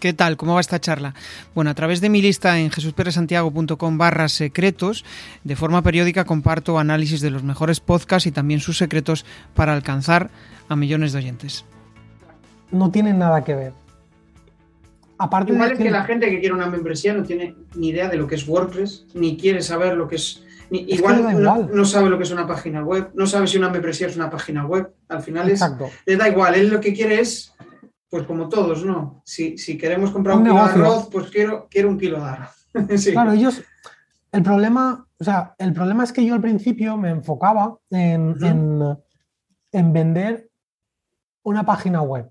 [0.00, 0.36] ¿Qué tal?
[0.36, 1.14] ¿Cómo va esta charla?
[1.54, 5.04] Bueno, a través de mi lista en jesusperesantiago.com barra secretos,
[5.42, 10.30] de forma periódica comparto análisis de los mejores podcasts y también sus secretos para alcanzar
[10.68, 11.64] a millones de oyentes.
[12.70, 13.72] No tienen nada que ver.
[15.18, 18.08] Aparte Igual de es que la gente que quiere una membresía no tiene ni idea
[18.08, 20.42] de lo que es WordPress, ni quiere saber lo que es...
[20.70, 24.16] igual, no, sabe lo que es una página web, no sabe si una membresía es
[24.16, 24.92] una página web.
[25.08, 25.60] Al final es,
[26.04, 27.54] le da igual, él lo que quiere es
[28.08, 29.22] pues como todos, ¿no?
[29.24, 32.50] Si, queremos comprar un, kilo de arroz, pues quiero, quiero un kilo de arroz.
[33.12, 33.62] Claro, ellos,
[34.32, 38.34] el problema, o sea, el problema es que yo al principio me enfocaba en,
[39.72, 40.50] vender
[41.42, 42.30] una página web.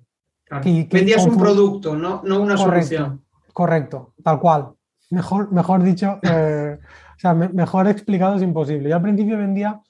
[0.49, 3.23] Vendías un producto, no, no una correcto, solución.
[3.53, 4.73] Correcto, tal cual.
[5.09, 6.77] Mejor, mejor dicho, eh,
[7.15, 8.89] o sea, mejor explicado es imposible.
[8.89, 9.81] Yo al principio vendía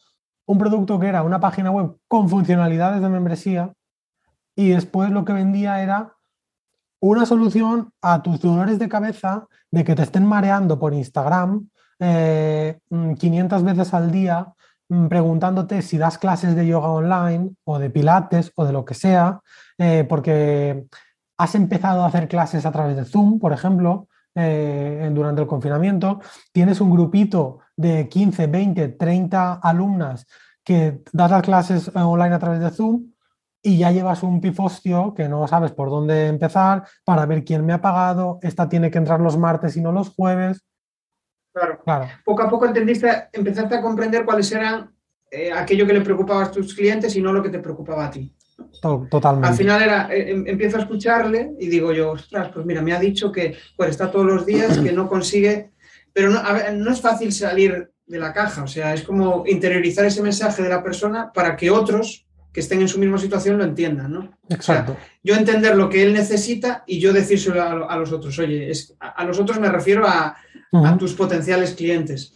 [0.46, 3.74] un producto que era una página web con funcionalidades de membresía
[4.56, 6.14] y después lo que vendía era
[7.00, 11.68] una solución a tus dolores de cabeza de que te estén mareando por Instagram
[12.00, 14.54] 500 eh, mm, veces al día
[14.90, 18.94] mm, preguntándote si das clases de yoga online o de pilates o de lo que
[18.94, 19.42] sea,
[19.78, 20.86] eh, porque
[21.38, 26.20] has empezado a hacer clases a través de Zoom, por ejemplo, eh, durante el confinamiento,
[26.52, 30.28] tienes un grupito de 15, 20, 30 alumnas
[30.64, 33.12] que das las clases online a través de Zoom
[33.62, 37.74] y ya llevas un pifostio que no sabes por dónde empezar para ver quién me
[37.74, 40.64] ha pagado, esta tiene que entrar los martes y no los jueves.
[41.54, 41.80] Claro.
[41.84, 42.08] claro.
[42.24, 44.94] Poco a poco entendiste, empezaste a comprender cuáles eran
[45.32, 48.12] eh, aquello que le preocupaba a tus clientes y no lo que te preocupaba a
[48.12, 48.36] ti.
[49.10, 49.48] Totalmente.
[49.48, 52.94] Al final era, eh, em, empiezo a escucharle y digo yo, ostras, pues mira, me
[52.94, 55.72] ha dicho que pues está todos los días, que no consigue,
[56.14, 56.42] pero no,
[56.74, 60.70] no es fácil salir de la caja, o sea, es como interiorizar ese mensaje de
[60.70, 64.38] la persona para que otros que estén en su misma situación lo entiendan, ¿no?
[64.48, 64.96] Exacto.
[65.22, 68.40] yo entender lo que él necesita y yo decírselo a, los otros.
[68.40, 70.38] Oye, es, a, los otros me refiero a,
[70.98, 72.34] tus potenciales clientes.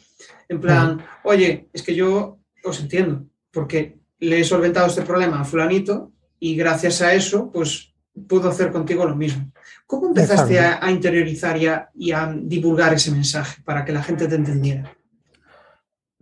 [0.49, 5.45] En plan, oye, es que yo os entiendo, porque le he solventado este problema a
[5.45, 7.93] fulanito y gracias a eso, pues
[8.27, 9.51] puedo hacer contigo lo mismo.
[9.85, 14.91] ¿Cómo empezaste a, interiorizar y a, divulgar ese mensaje para que la gente te entendiera?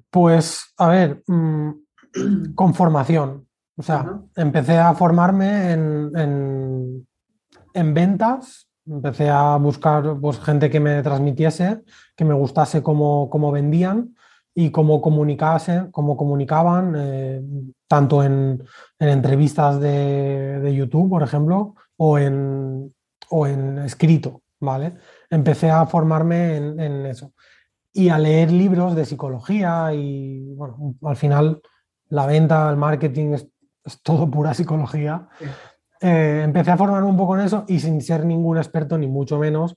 [0.10, 1.72] Pues, a ver, mm,
[2.56, 3.48] con formación.
[3.76, 7.06] O sea, empecé a formarme en,
[7.94, 11.84] ventas, empecé a buscar pues, gente que me transmitiese,
[12.16, 14.16] que me gustase cómo, vendían
[14.58, 17.42] y cómo, comunicase, cómo comunicaban, eh,
[17.88, 18.64] tanto en,
[19.00, 22.94] entrevistas de, YouTube, por ejemplo, o en,
[23.30, 24.96] o en escrito, ¿vale?
[25.30, 27.34] Empecé a formarme en, en eso
[27.94, 31.62] y a leer libros de psicología y, bueno, al final
[32.10, 33.48] la venta, el marketing es
[33.88, 35.28] es todo pura psicología.
[36.02, 39.40] Eh, empecé a formarme un poco en eso y sin ser ningún experto, ni mucho
[39.40, 39.76] menos,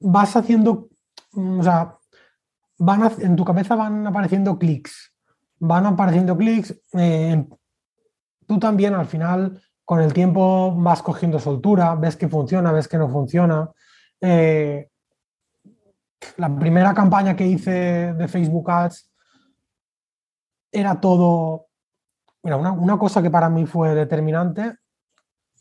[0.00, 0.88] vas haciendo,
[1.34, 1.97] o sea,
[2.78, 5.14] van en tu cabeza van apareciendo clics,
[5.58, 7.46] van apareciendo clics, eh,
[8.46, 12.98] tú también al final con el tiempo vas cogiendo soltura, ves que funciona, ves que
[12.98, 13.70] no funciona.
[14.20, 14.88] Eh,
[16.36, 19.10] la primera campaña que hice de Facebook Ads
[20.70, 21.68] era todo
[22.42, 24.76] Mira, una, cosa que para mí fue determinante,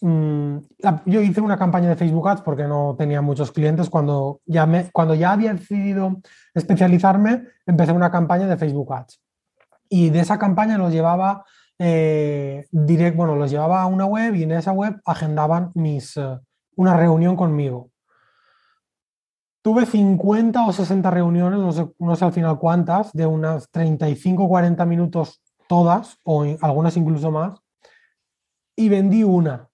[0.01, 0.57] mm,
[1.05, 3.89] yo hice una campaña de Facebook Ads porque no tenía muchos clientes.
[3.89, 6.17] Cuando ya, me, cuando ya había decidido
[6.53, 9.21] especializarme, empecé una campaña de Facebook Ads.
[9.89, 11.45] Y de esa campaña los llevaba,
[11.79, 12.65] eh,
[13.15, 16.39] bueno, los llevaba a una web y en esa web agendaban mis, eh,
[16.75, 17.89] una reunión conmigo.
[19.61, 24.43] Tuve 50 o 60 reuniones, no sé, no sé al final cuántas, de unas 35
[24.43, 27.59] o 40 minutos todas, o algunas incluso más,
[28.77, 29.66] y vendí una,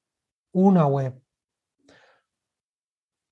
[0.54, 1.20] una web.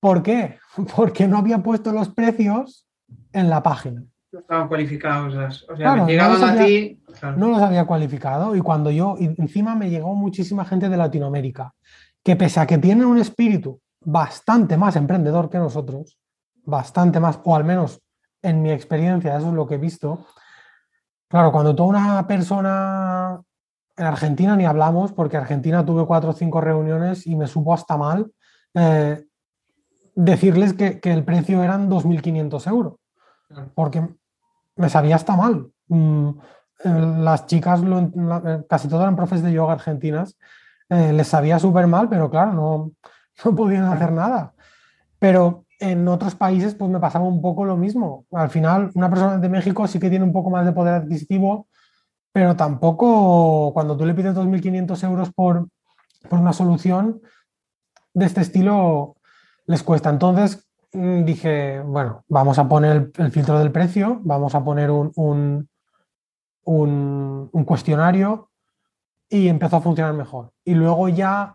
[0.00, 0.58] ¿Por qué?
[0.96, 2.86] Porque no había puesto los precios
[3.32, 4.04] en la página.
[4.32, 5.34] No estaban cualificados.
[5.68, 7.02] O sea, llegaban a ti.
[7.36, 8.56] No los había cualificado.
[8.56, 11.74] Y cuando yo, encima me llegó muchísima gente de Latinoamérica,
[12.24, 16.18] que pese a que tienen un espíritu bastante más emprendedor que nosotros,
[16.64, 18.02] bastante más, o al menos
[18.40, 20.26] en mi experiencia, eso es lo que he visto.
[21.28, 23.40] Claro, cuando toda una persona
[24.02, 27.72] en Argentina ni hablamos, porque en Argentina tuve cuatro o cinco reuniones y me supo
[27.72, 28.32] hasta mal
[28.74, 29.24] eh,
[30.16, 32.94] decirles que, el precio eran 2.500 euros,
[33.74, 34.06] porque
[34.74, 35.70] me sabía hasta mal.
[35.86, 36.30] Mm,
[36.84, 40.36] eh, las chicas, eh, casi todas eran profes de yoga argentinas,
[40.88, 42.90] les sabía súper mal, pero claro, no,
[43.44, 44.52] no podían hacer nada.
[45.18, 48.26] Pero en otros países pues me pasaba un poco lo mismo.
[48.32, 51.68] Al final, una persona de México sí que tiene un poco más de poder adquisitivo,
[52.32, 55.68] pero tampoco cuando tú le pides 2.500 euros por,
[56.28, 57.20] por una solución
[58.14, 59.16] de este estilo,
[59.66, 60.10] les cuesta.
[60.10, 65.68] Entonces mm, dije, bueno, vamos a poner el, filtro del precio, vamos a poner un,
[66.64, 68.50] un, cuestionario
[69.28, 70.52] y empezó a funcionar mejor.
[70.64, 71.54] Y luego ya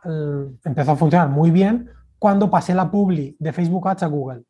[0.63, 4.43] empezó a funcionar muy bien cuando pasé la publi de Facebook Ads a Google.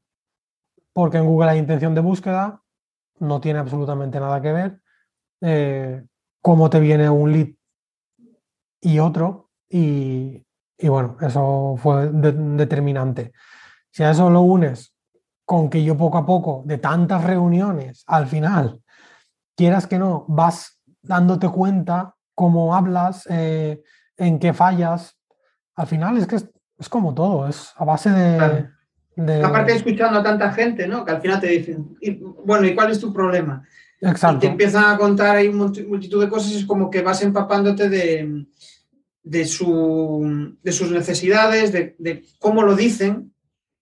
[0.93, 2.61] Porque en Google hay intención de búsqueda,
[3.19, 4.81] no tiene absolutamente nada que ver.
[5.41, 6.03] Eh,
[6.41, 7.47] cómo te viene un lead
[8.81, 9.49] y otro.
[9.69, 10.43] Y,
[10.83, 13.31] bueno, eso fue determinante.
[13.91, 14.93] Si a eso lo unes
[15.45, 18.81] con que yo poco a poco, de tantas reuniones, al final,
[19.55, 23.81] quieras que no, vas dándote cuenta cómo hablas, eh,
[24.17, 25.17] en qué fallas,
[25.75, 28.67] al final es que es, como todo, es a base de,
[29.43, 31.03] Aparte de escuchando a tanta gente, ¿no?
[31.03, 31.97] Que al final te dicen,
[32.45, 33.65] bueno, ¿y cuál es tu problema?
[34.01, 34.37] Exacto.
[34.37, 37.89] Y te empiezan a contar ahí multitud de cosas y es como que vas empapándote
[37.89, 38.45] de,
[39.23, 43.33] de, su, de sus necesidades, de, de, cómo lo dicen,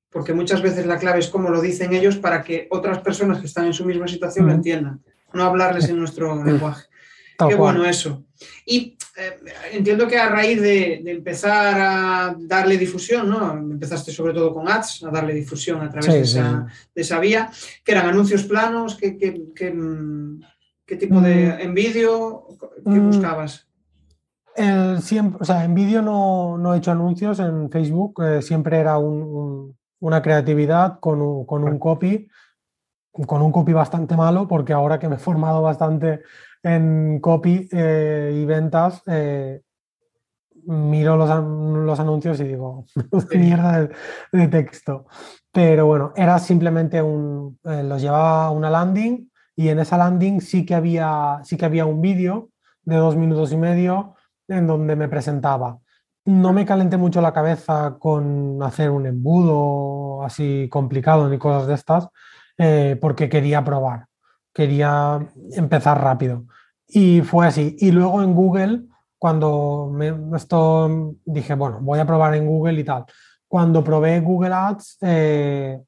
[0.10, 3.48] porque muchas veces la clave es cómo lo dicen ellos para que otras personas que
[3.48, 6.86] están en su misma situación lo entiendan, no hablarles en nuestro lenguaje.
[7.38, 8.26] Qué bueno eso.
[8.66, 9.40] Y eh,
[9.72, 13.54] entiendo que a raíz de, empezar a darle difusión, ¿no?
[13.54, 17.50] Empezaste sobre todo con ads, a darle difusión a través de, esa, vía,
[17.84, 21.62] que eran anuncios planos, ¿qué, tipo de mm.
[21.62, 22.48] en vídeo,
[22.84, 23.08] qué mm.
[23.08, 23.66] buscabas?
[25.02, 30.22] siempre, o sea, en vídeo no, he hecho anuncios en Facebook, eh, siempre era una
[30.22, 32.28] creatividad con un, con un copy,
[33.12, 36.22] con un copy bastante malo, porque ahora que me he formado bastante
[36.66, 39.62] en copy eh, y ventas, eh,
[40.66, 42.86] miro los, los, anuncios y digo,
[43.36, 43.88] mierda
[44.32, 45.06] de, texto.
[45.52, 50.42] Pero bueno, era simplemente un, eh, los llevaba a una landing y en esa landing
[50.42, 52.50] sí que había, sí que había un vídeo
[52.82, 54.16] de dos minutos y medio
[54.48, 55.78] en donde me presentaba.
[56.26, 61.76] No me calenté mucho la cabeza con hacer un embudo así complicado ni cosas de
[61.76, 62.10] estas,
[63.00, 64.08] porque quería probar
[64.56, 65.20] quería
[65.52, 66.46] empezar rápido.
[66.88, 67.76] Y fue así.
[67.80, 68.84] Y luego en Google,
[69.18, 73.06] cuando me, esto dije, bueno, voy a probar en Google y tal.
[73.48, 75.82] Cuando probé Google Ads, eh,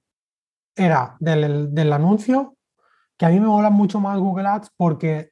[0.75, 2.55] era del, del, anuncio,
[3.17, 5.31] que a mí me mola mucho más Google Ads porque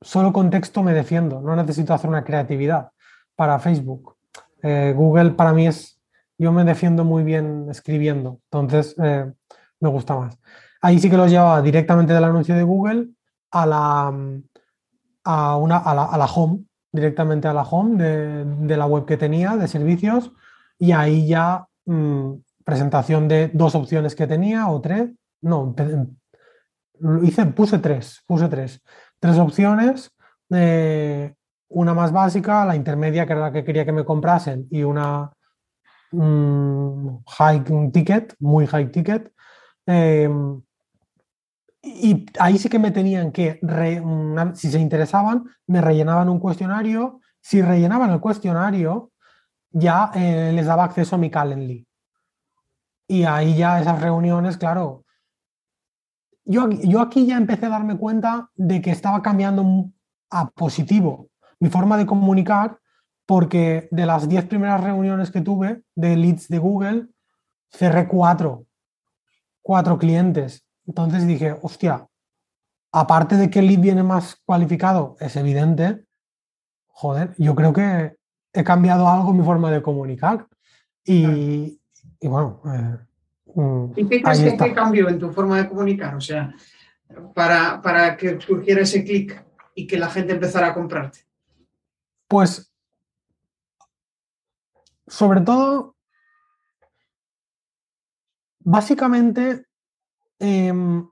[0.00, 2.90] solo con texto me defiendo, no necesito hacer una creatividad
[3.36, 4.16] para Facebook.
[4.62, 6.00] Eh, Google para mí es,
[6.38, 9.32] yo me defiendo muy bien escribiendo, entonces eh,
[9.80, 10.38] me gusta más.
[10.80, 13.08] Ahí sí que los llevaba directamente del anuncio de Google
[13.52, 14.12] a la,
[15.24, 19.68] a, una, a, la, home, directamente a la home de, la web que tenía de
[19.68, 20.32] servicios
[20.78, 22.32] y ahí ya mm,
[22.64, 25.10] presentación de dos opciones que tenía o tres.
[25.40, 25.74] No,
[27.22, 28.80] hice, puse tres, puse tres.
[29.18, 30.10] Tres opciones,
[30.50, 31.34] eh,
[31.68, 35.32] una más básica, la intermedia que era la que quería que me comprasen y una
[36.12, 39.32] mm, high ticket, muy high ticket.
[39.86, 40.62] Em,
[41.82, 43.58] y ahí sí que me tenían que,
[44.54, 47.20] si se interesaban, me rellenaban un cuestionario.
[47.40, 49.10] Si rellenaban el cuestionario,
[49.70, 51.86] ya eh, les daba acceso a mi Calendly.
[53.08, 55.04] Y ahí ya esas reuniones, claro.
[56.44, 59.90] Yo, yo aquí ya empecé a darme cuenta de que estaba cambiando
[60.30, 61.28] a positivo
[61.62, 62.80] mi forma de comunicar,
[63.24, 67.06] porque de las 10 primeras reuniones que tuve de leads de Google,
[67.70, 68.66] cerré cuatro,
[69.62, 72.08] cuatro clientes entonces dije, hostia,
[72.92, 76.04] aparte de que el lead viene más cualificado, es evidente,
[76.88, 78.16] joder, yo creo que
[78.52, 80.46] he cambiado algo en mi forma de comunicar.
[81.04, 81.80] Y,
[82.20, 82.60] bueno.
[82.66, 82.98] Eh,
[83.54, 86.14] mm, ¿Y qué crees que cambió en tu forma de comunicar?
[86.14, 86.54] O sea,
[87.34, 91.20] para, para que surgiera ese clic y que la gente empezara a comprarte.
[92.28, 92.72] Pues,
[95.06, 95.96] sobre todo,
[98.60, 99.66] básicamente
[100.44, 101.06] Em,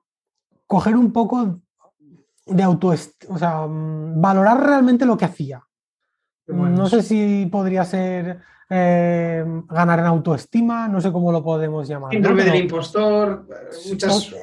[0.67, 1.61] coger un poco
[2.47, 5.63] de autoestima, o sea, mm, valorar realmente lo que hacía.
[6.49, 12.11] no sé si podría ser eh, ganar en autoestima, no sé cómo lo podemos llamar.
[12.11, 13.47] Síndrome del impostor,
[13.89, 14.35] muchas...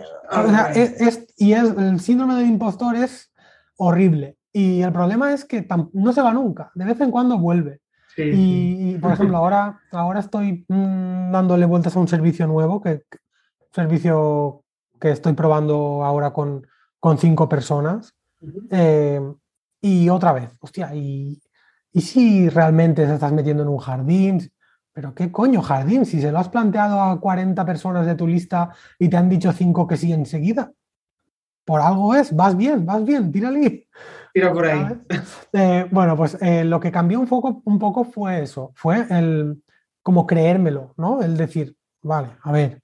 [1.35, 3.33] y es, el síndrome del impostor es
[3.75, 4.37] horrible.
[4.53, 7.81] Y el problema es que no se va nunca, de vez en cuando vuelve.
[8.15, 13.03] y, por ejemplo, ahora, ahora estoy mm, dándole vueltas a un servicio nuevo, que,
[13.73, 14.63] servicio
[14.99, 16.67] que estoy probando ahora con,
[16.99, 18.15] con cinco personas.
[18.71, 19.21] Eh,
[19.81, 21.41] y otra vez, hostia, y,
[21.91, 24.51] y si realmente te estás metiendo en un jardín,
[24.93, 28.71] pero qué coño jardín, si se lo has planteado a 40 personas de tu lista
[28.97, 30.71] y te han dicho cinco que sí enseguida.
[31.65, 33.87] Por algo es, vas bien, vas bien, tírale.
[34.33, 34.99] Tira por ahí.
[35.53, 39.63] Eh, bueno, pues eh, lo que cambió un poco, un poco fue eso, fue el
[40.01, 41.21] como creérmelo, ¿no?
[41.21, 42.81] El decir, vale, a ver,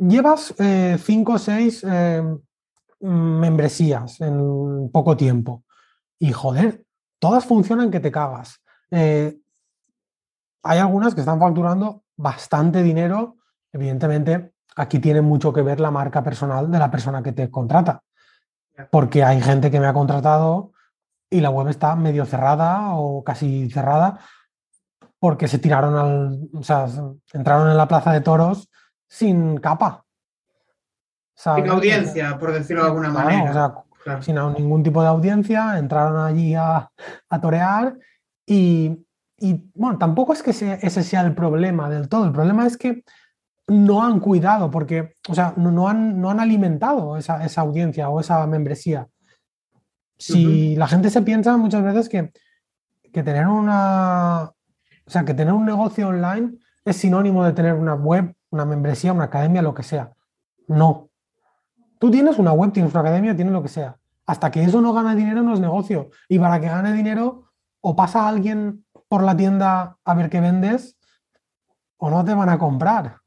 [0.00, 0.54] llevas
[0.98, 1.84] cinco o seis
[3.00, 5.64] membresías en poco tiempo.
[6.18, 6.84] Y joder,
[7.18, 8.60] todas funcionan que te cagas.
[8.90, 9.38] Eh,
[10.62, 13.36] hay algunas que están facturando bastante dinero.
[13.72, 18.02] Evidentemente, aquí tiene mucho que ver la marca personal de la persona que te contrata.
[18.90, 20.72] Porque hay gente que me ha contratado
[21.30, 24.20] y la web está medio cerrada o casi cerrada
[25.18, 26.48] porque se tiraron al.
[26.54, 26.86] O sea,
[27.32, 28.70] entraron en la plaza de toros
[29.10, 30.04] sin capa.
[31.34, 33.74] Sin audiencia, por decirlo de alguna manera.
[34.20, 36.90] Sin ningún tipo de audiencia, entraron allí a,
[37.42, 37.98] torear
[38.46, 39.04] y,
[39.74, 42.24] bueno, tampoco es que ese sea el problema del todo.
[42.24, 43.04] El problema es que
[43.66, 48.46] no han cuidado, porque, o sea, no, han, no han, alimentado esa, audiencia o esa
[48.46, 49.08] membresía.
[50.18, 52.30] Si la gente se piensa muchas veces que,
[53.12, 54.50] que tener una.
[55.06, 59.12] O sea, que tener un negocio online es sinónimo de tener una web, una membresía,
[59.12, 60.12] una academia, lo que sea.
[60.68, 61.10] No,
[62.00, 63.98] Tú tienes una web, tienes una academia, tienes lo que sea.
[64.24, 66.08] Hasta que eso no gana dinero no es negocio.
[66.30, 70.96] Y para que gane dinero, o pasa alguien por la tienda a ver qué vendes,
[71.98, 73.18] o no te van a comprar.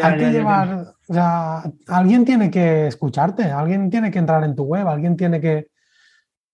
[0.00, 4.62] Hay que llevar, o sea, alguien tiene que escucharte, alguien tiene que entrar en tu
[4.62, 5.70] web, alguien tiene que.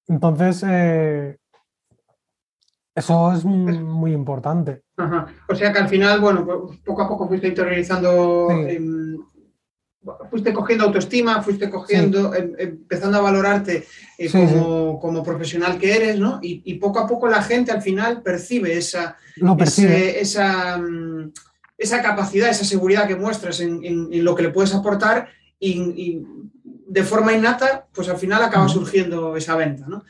[0.07, 1.38] Entonces, eh,
[2.99, 4.83] eso es muy importante.
[5.49, 6.47] O sea que al final, bueno,
[6.85, 8.49] poco a poco fuiste interiorizando
[10.31, 16.39] fuiste cogiendo autoestima, fuiste cogiendo, em, empezando a valorarte eh, como, profesional que eres, ¿no?
[16.43, 21.33] Y, poco a poco la gente al final percibe esa, esa, mm,
[21.77, 26.23] esa, capacidad, esa seguridad que muestras en, lo que le puedes aportar y,
[26.89, 30.05] de forma innata, pues al final acaba surgiendo esa venta, ¿no?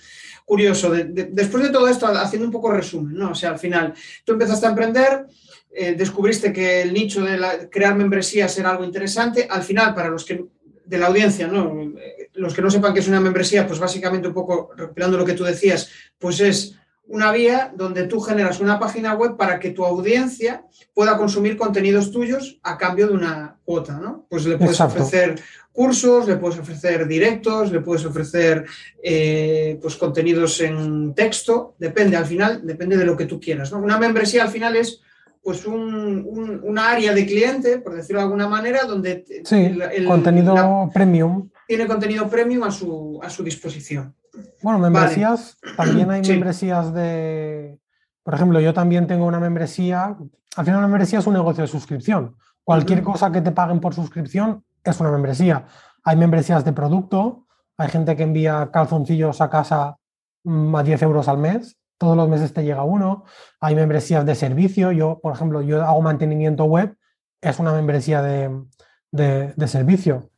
[0.44, 3.32] Curioso, después de todo esto, haciendo un poco resumen, ¿no?
[3.32, 3.92] O sea, al final,
[4.24, 5.26] tú empezaste a emprender,
[5.70, 9.46] eh, descubriste que el nicho de crear membresías era algo interesante.
[9.50, 10.46] Al final, para los que
[10.86, 11.92] de la audiencia, ¿no?
[11.98, 15.24] Eh, los que no sepan qué es una membresía, pues básicamente un poco recopilando lo
[15.24, 16.77] que tú decías, pues es
[17.08, 22.12] una vía donde tú generas una página web para que tu audiencia pueda consumir contenidos
[22.12, 24.26] tuyos a cambio de una cuota, ¿no?
[24.28, 25.40] Pues le puedes ofrecer
[25.72, 28.66] cursos, le puedes ofrecer directos, le puedes ofrecer
[29.02, 33.78] eh, pues contenidos en texto, depende al final, depende de lo que tú quieras, ¿no?
[33.78, 35.00] Una membresía al final es
[35.42, 41.48] pues un, una área de cliente, por decirlo de alguna manera, donde el, contenido premium.
[41.66, 44.14] Tiene contenido premium a su, a su disposición.
[44.62, 47.78] Bueno, membresías, también hay membresías de,
[48.22, 50.16] por ejemplo, yo también tengo una membresía,
[50.56, 52.36] al final una membresía es un negocio de suscripción.
[52.64, 55.66] Cualquier cosa que te paguen por suscripción es una membresía.
[56.04, 59.96] Hay membresías de producto, hay gente que envía calzoncillos a casa
[60.44, 63.24] mm, a 10 euros al mes todos los meses te llega uno,
[63.60, 66.96] hay membresías de servicio, yo, por ejemplo, yo hago mantenimiento web,
[67.40, 70.30] es una membresía de, servicio,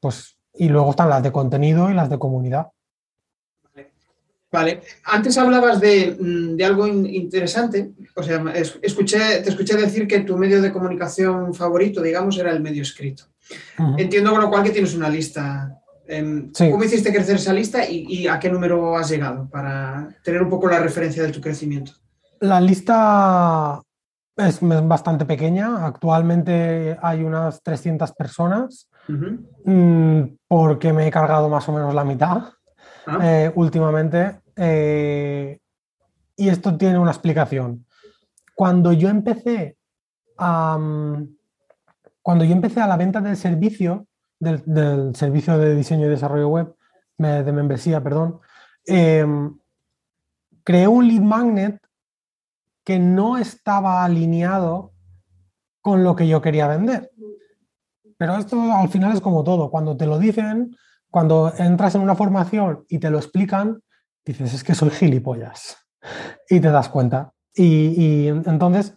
[0.00, 2.68] pues, y luego están las de contenido y las de comunidad.
[4.50, 8.42] Vale, antes hablabas de, mm, algo interesante, o sea,
[8.82, 13.24] escuché, te escuché decir que tu medio de comunicación favorito, digamos, era el medio escrito.
[13.98, 18.26] Entiendo con lo cual que tienes una lista Em, ¿Cómo hiciste crecer esa lista y,
[18.26, 21.92] a qué número has llegado para tener un poco la referencia de tu crecimiento?
[22.40, 23.82] La lista
[24.34, 25.84] es bastante pequeña.
[25.86, 28.88] Actualmente hay unas 300 personas.
[29.64, 32.44] Mm, porque me he cargado más o menos la mitad
[33.22, 34.40] eh, últimamente.
[34.56, 35.58] Eh,
[36.36, 37.86] y esto tiene una explicación.
[38.54, 39.76] Cuando yo empecé
[40.36, 40.78] a,
[42.22, 44.06] cuando yo empecé a la venta del servicio,
[44.38, 46.74] del, servicio de diseño y desarrollo web,
[47.16, 48.38] de membresía, perdón,
[48.86, 49.58] em,
[50.62, 51.80] creé un lead magnet
[52.84, 54.92] que no estaba alineado
[55.80, 57.10] con lo que yo quería vender.
[58.16, 59.70] Pero esto al final es como todo.
[59.70, 60.76] Cuando te lo dicen,
[61.10, 63.80] cuando entras en una formación y te lo explican,
[64.24, 65.76] dices, es que soy gilipollas.
[66.48, 67.32] Y te das cuenta.
[67.54, 68.96] Y, entonces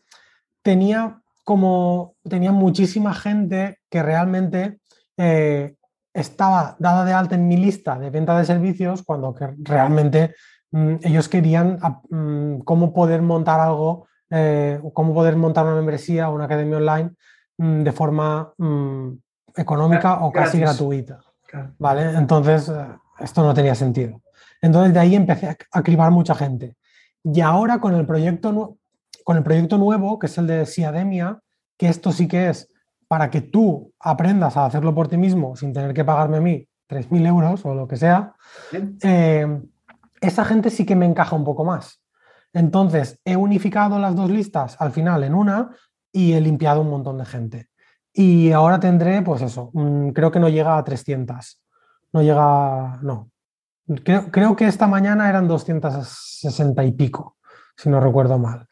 [0.61, 4.79] tenía como, tenía muchísima gente que realmente
[5.17, 5.75] eh,
[6.13, 10.35] estaba dada de alta en mi lista de venta de servicios cuando que realmente
[10.71, 16.35] mm, ellos querían mm, cómo poder montar algo, eh, cómo poder montar una membresía o
[16.35, 17.11] una academia online
[17.57, 18.53] mm, de forma
[19.55, 21.19] económica o casi gratuita.
[21.77, 22.11] ¿Vale?
[22.17, 22.87] Entonces, eh,
[23.19, 24.21] esto no tenía sentido.
[24.61, 26.75] Entonces, de ahí empecé a cribar mucha gente.
[27.23, 28.77] Y ahora con el proyecto,
[29.23, 31.39] con el proyecto nuevo, que es el de Siademia,
[31.77, 32.67] que esto sí que es
[33.07, 36.67] para que tú aprendas a hacerlo por ti mismo sin tener que pagarme a mí
[36.87, 38.35] 3.000 euros o lo que sea,
[39.01, 39.61] eh,
[40.21, 42.01] esa gente sí que me encaja un poco más.
[42.53, 45.71] Entonces, he unificado las dos listas al final en una
[46.11, 47.69] y he limpiado un montón de gente.
[48.13, 51.61] Y ahora tendré, pues eso, mm, creo que no llega a 300.
[52.13, 53.31] No llega, no.
[54.03, 57.37] Creo, que esta mañana eran 260 y pico,
[57.75, 58.67] si no recuerdo mal.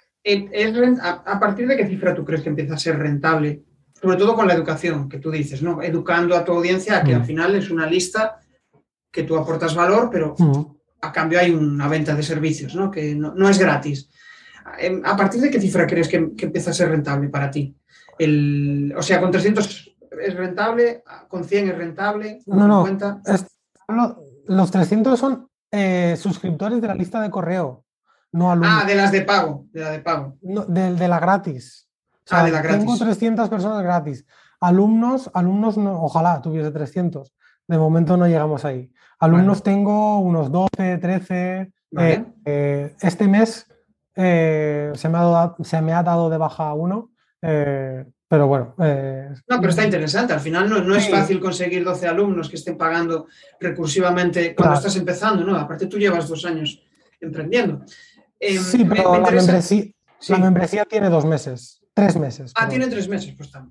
[1.01, 3.63] ¿A partir de qué cifra tú crees que empieza a ser rentable?
[4.01, 5.81] Sobre todo con la educación, que tú dices, ¿no?
[5.81, 7.25] Educando a tu audiencia, que al mm.
[7.25, 8.39] final es una lista
[9.11, 10.61] que tú aportas valor, pero mm.
[11.01, 12.91] a cambio hay una venta de servicios, ¿no?
[12.91, 14.09] Que no, es gratis.
[14.77, 17.75] Em, ¿A partir de qué cifra crees que, que empieza a ser rentable para ti?
[18.19, 22.41] El, o sea, con 300 es rentable, con 100 es rentable.
[22.45, 22.67] No,
[23.87, 24.17] no.
[24.47, 27.85] los 300 son eh, suscriptores de la lista de correo,
[28.33, 28.83] no alumnos.
[28.83, 30.37] Ah, de las de pago, de la de pago.
[30.41, 31.87] de, la gratis.
[32.29, 32.79] ah, de la gratis.
[32.79, 34.25] Tengo 300 personas gratis.
[34.59, 37.33] Alumnos, alumnos no, ojalá tuviese 300.
[37.67, 38.91] De momento no llegamos ahí.
[39.19, 41.71] Alumnos tengo unos 12, 13.
[41.97, 43.65] Eh, eh, este mes
[44.13, 47.11] se, me ha dado, se me ha dado de baja uno
[47.41, 48.75] eh, pero bueno.
[48.79, 50.33] Eh, no, pero está interesante.
[50.33, 53.27] Al final no, es fácil conseguir 12 alumnos que estén pagando
[53.59, 55.57] recursivamente cuando estás empezando, ¿no?
[55.57, 56.81] Aparte tú llevas dos años
[57.19, 57.83] emprendiendo.
[58.39, 59.31] Em, sí, pero la,
[60.39, 62.53] membresía, tiene dos meses, tres meses.
[62.55, 63.67] Ah, tiene tres meses, pues está,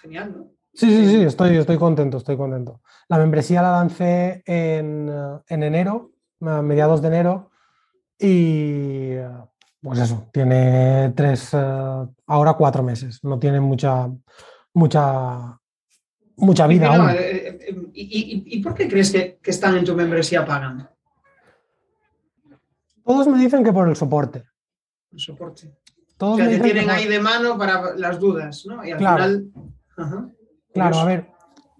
[0.00, 0.50] genial, ¿no?
[0.72, 2.80] Sí, sí, sí, estoy, estoy contento, estoy contento.
[3.08, 5.10] La membresía la lancé en,
[5.48, 7.50] en enero, a mediados de enero,
[8.18, 9.14] y
[9.80, 14.08] pues eso, tiene tres, eh, ahora cuatro meses, no tiene mucha,
[14.74, 15.58] mucha,
[16.36, 17.14] mucha vida.
[17.14, 20.88] Eh, eh, ¿y, por qué crees que, están en tu membresía pagando?
[23.04, 24.44] Todos me dicen que por el soporte.
[25.12, 25.78] El soporte.
[26.16, 28.84] Todos o sea, te tienen ahí de mano para las dudas, ¿no?
[28.84, 29.24] Y al claro.
[29.24, 29.52] final.
[30.74, 31.30] Claro, a ver,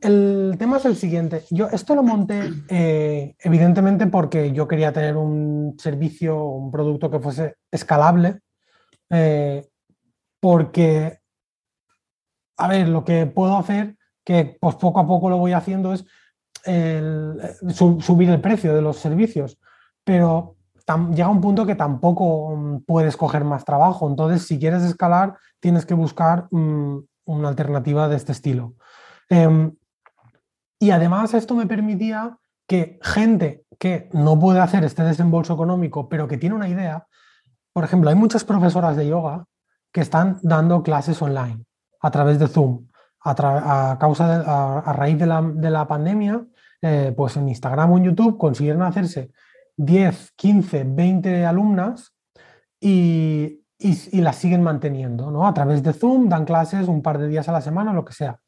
[0.01, 1.45] el tema es el siguiente.
[1.51, 7.21] Yo esto lo monté eh, evidentemente porque yo quería tener un servicio, un producto que
[7.21, 8.41] fuese escalable,
[9.11, 9.67] eh,
[10.41, 11.19] porque,
[12.57, 16.05] a ver, lo que puedo hacer, que pues poco a poco lo voy haciendo, es
[17.75, 19.59] subir el precio de los servicios,
[20.05, 20.59] pero
[21.15, 24.09] llega un punto que tampoco mm, puedes coger más trabajo.
[24.09, 28.75] Entonces, si quieres escalar, tienes que buscar mm, una alternativa de este estilo.
[29.29, 29.73] Em,
[30.79, 36.29] y además esto me permitía que gente que no puede hacer este desembolso económico, pero
[36.29, 37.07] que tiene una idea,
[37.73, 39.47] por ejemplo, hay muchas profesoras de yoga
[39.93, 41.65] que están dando clases online
[42.01, 42.87] a través de Zoom.
[43.21, 46.47] A, causa a, raíz de la, pandemia,
[46.81, 49.33] eh, pues en Instagram o en YouTube consiguieron hacerse
[49.77, 52.15] 10, 15, 20 alumnas
[52.81, 55.47] y, y, las siguen manteniendo, ¿no?
[55.47, 58.13] A través de Zoom dan clases un par de días a la semana, lo que
[58.13, 58.41] sea.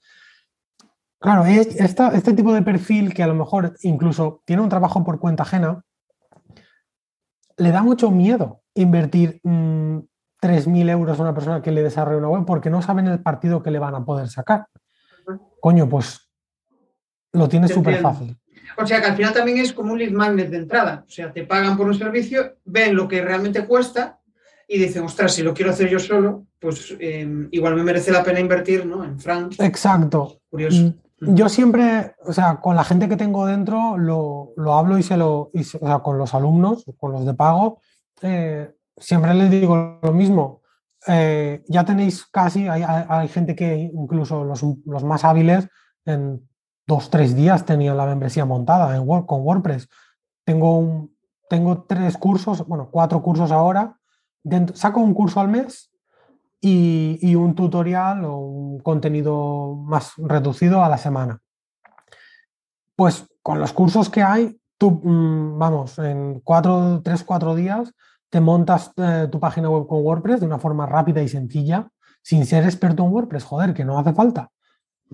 [1.21, 5.43] Claro, este tipo de perfil que a lo mejor incluso tiene un trabajo por cuenta
[5.43, 5.85] ajena,
[7.59, 10.07] le da mucho miedo invertir 3.000
[10.67, 13.63] mm, euros a una persona que le desarrolle una web porque no saben el partido
[13.63, 14.67] que le van a poder sacar.
[15.61, 16.31] Coño, pues
[17.33, 18.39] lo tienes súper fácil.
[18.79, 21.05] O sea que al final también es como un lead magnet de entrada.
[21.07, 24.21] O sea, te pagan por un servicio, ven lo que realmente cuesta
[24.67, 28.25] y dicen, ostras, si lo quiero hacer yo solo, pues eh, igual me merece la
[28.25, 29.05] pena invertir ¿no?
[29.05, 29.57] en Frank.
[29.59, 30.41] Exacto.
[30.49, 30.95] Curioso.
[31.21, 35.51] Yo siempre, o sea, con la gente que tengo dentro lo, hablo y se lo,
[35.53, 37.81] o sea, con los alumnos, con los de pago,
[38.23, 40.63] eh, siempre les digo lo mismo.
[41.07, 45.69] Eh, ya tenéis casi, hay, gente que incluso los, más hábiles
[46.07, 46.49] en
[46.87, 49.89] dos, tres días tenían la membresía montada en con WordPress.
[50.45, 51.17] Tengo, un,
[51.51, 53.99] tengo tres cursos, bueno, cuatro cursos ahora.
[54.75, 55.90] saco un curso al mes
[56.61, 61.41] y, un tutorial o un contenido más reducido a la semana.
[62.97, 67.93] Pues con los cursos que hay, tú, mm, vamos, en cuatro, tres, cuatro días
[68.29, 71.89] te montas eh, tu página web con WordPress de una forma rápida y sencilla,
[72.23, 74.51] sin ser experto en WordPress, joder, que no hace falta.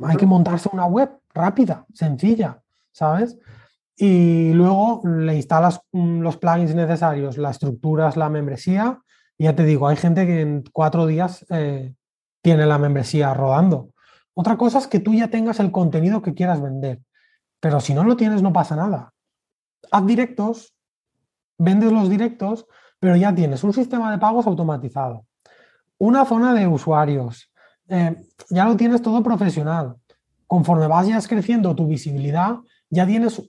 [0.02, 2.60] Hay que montarse una web rápida, sencilla,
[2.92, 3.38] ¿sabes?
[3.96, 9.00] y luego le instalas mm, los plugins necesarios, la estructuras la membresía
[9.38, 11.94] ya te digo, hay gente que en cuatro días eh,
[12.42, 13.90] tiene la membresía rodando.
[14.34, 17.00] Otra cosa es que tú ya tengas el contenido que quieras vender,
[17.60, 19.12] pero si no lo tienes no pasa nada.
[19.90, 20.74] Haz directos,
[21.58, 22.66] vendes los directos,
[22.98, 25.26] pero ya tienes un sistema de pagos automatizado,
[25.98, 27.50] una zona de usuarios,
[27.88, 28.16] eh,
[28.50, 29.96] ya lo tienes todo profesional.
[30.46, 32.56] Conforme vayas creciendo tu visibilidad,
[32.90, 33.42] ya tienes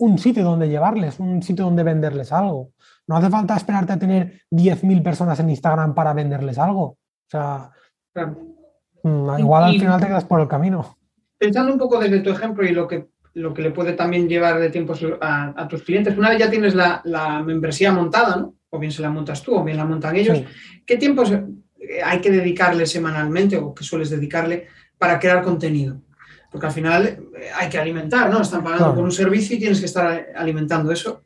[0.00, 2.72] un sitio donde llevarles, un sitio donde venderles algo.
[3.06, 6.82] No hace falta esperarte a tener 10.000 personas en Instagram para venderles algo.
[6.82, 6.98] O
[7.28, 7.70] sea,
[9.02, 10.96] mm, igual al final te quedas por el camino.
[11.38, 14.58] Pensando un poco desde tu ejemplo y lo que, lo que le puede también llevar
[14.58, 18.54] de tiempo a, tus clientes, una vez ya tienes la, membresía montada, ¿no?
[18.70, 20.40] o bien se la montas tú o bien la montan ellos,
[20.86, 21.24] ¿qué tiempo
[22.04, 26.00] hay que dedicarle semanalmente o que sueles dedicarle para crear contenido?
[26.50, 27.18] Porque al final eh,
[27.54, 28.40] hay que alimentar, ¿no?
[28.42, 31.22] Están pagando por un servicio y tienes que estar alimentando eso.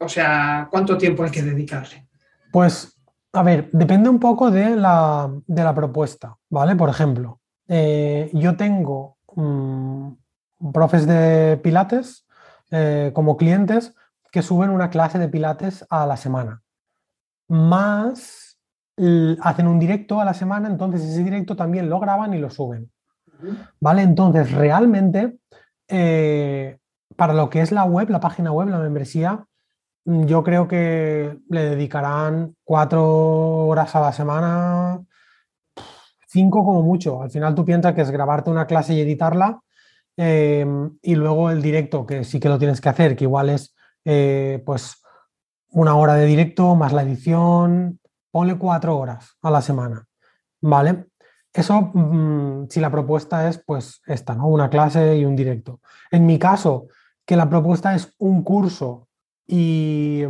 [0.00, 2.06] O sea, ¿cuánto tiempo hay que dedicarle?
[2.52, 2.96] Pues,
[3.32, 6.76] a ver, depende un poco de la, propuesta, ¿vale?
[6.76, 10.12] Por ejemplo, eh, yo tengo mm,
[10.72, 12.26] profes de Pilates
[12.70, 13.94] eh, como clientes
[14.30, 16.62] que suben una clase de Pilates a la semana,
[17.48, 18.48] más
[19.42, 22.90] hacen un directo a la semana, entonces ese directo también lo graban y lo suben.
[23.80, 24.02] ¿Vale?
[24.02, 25.38] Entonces, realmente,
[25.88, 26.78] eh,
[27.16, 29.44] para lo que es la web, la página web, la membresía,
[30.04, 35.00] mm, yo creo que le dedicarán cuatro horas a la semana,
[36.28, 37.22] cinco como mucho.
[37.22, 39.60] Al final tú piensas que es grabarte una clase y editarla
[40.16, 43.74] em, y luego el directo, que sí que lo tienes que hacer, que igual es
[44.04, 45.02] eh, pues
[45.70, 50.06] una hora de directo más la edición, ponle cuatro horas a la semana,
[50.60, 51.06] ¿vale?
[51.58, 54.46] Eso, mm, si la propuesta es pues esta, ¿no?
[54.46, 55.80] Una clase y un directo.
[56.08, 56.86] En mi caso,
[57.26, 59.08] que la propuesta es un curso
[59.44, 60.22] y,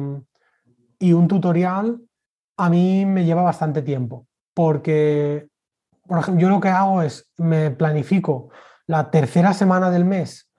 [0.98, 2.00] y un tutorial,
[2.56, 5.50] a mí me lleva bastante tiempo, porque,
[6.06, 8.48] por ejemplo, yo lo que hago es, me planifico
[8.86, 10.50] la tercera semana del mes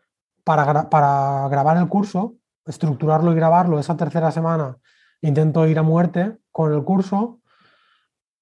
[0.43, 2.35] para, para grabar el curso,
[2.67, 4.77] estructurarlo y grabarlo esa tercera semana,
[5.21, 7.39] intento ir a muerte con el curso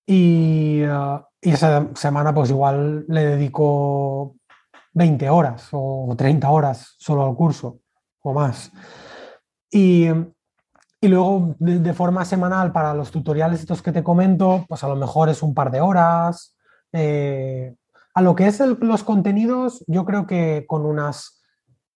[0.05, 4.35] y, uh, y esa semana pues igual le dedico
[4.93, 7.79] 20 horas o 30 horas solo al curso
[8.21, 8.71] o más.
[9.69, 10.07] Y,
[10.99, 14.95] y luego de, forma semanal para los tutoriales estos que te comento, pues a lo
[14.95, 16.55] mejor es un par de horas.
[16.91, 17.75] Eh,
[18.13, 21.43] a lo que es los contenidos, yo creo que con unas,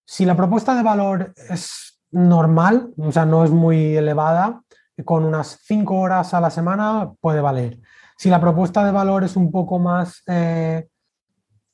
[0.05, 4.61] si la propuesta de valor es normal, o sea, no es muy elevada,
[5.03, 7.79] con unas 5 horas a la semana puede valer.
[8.21, 10.87] Si la propuesta de valor es un poco más, eh,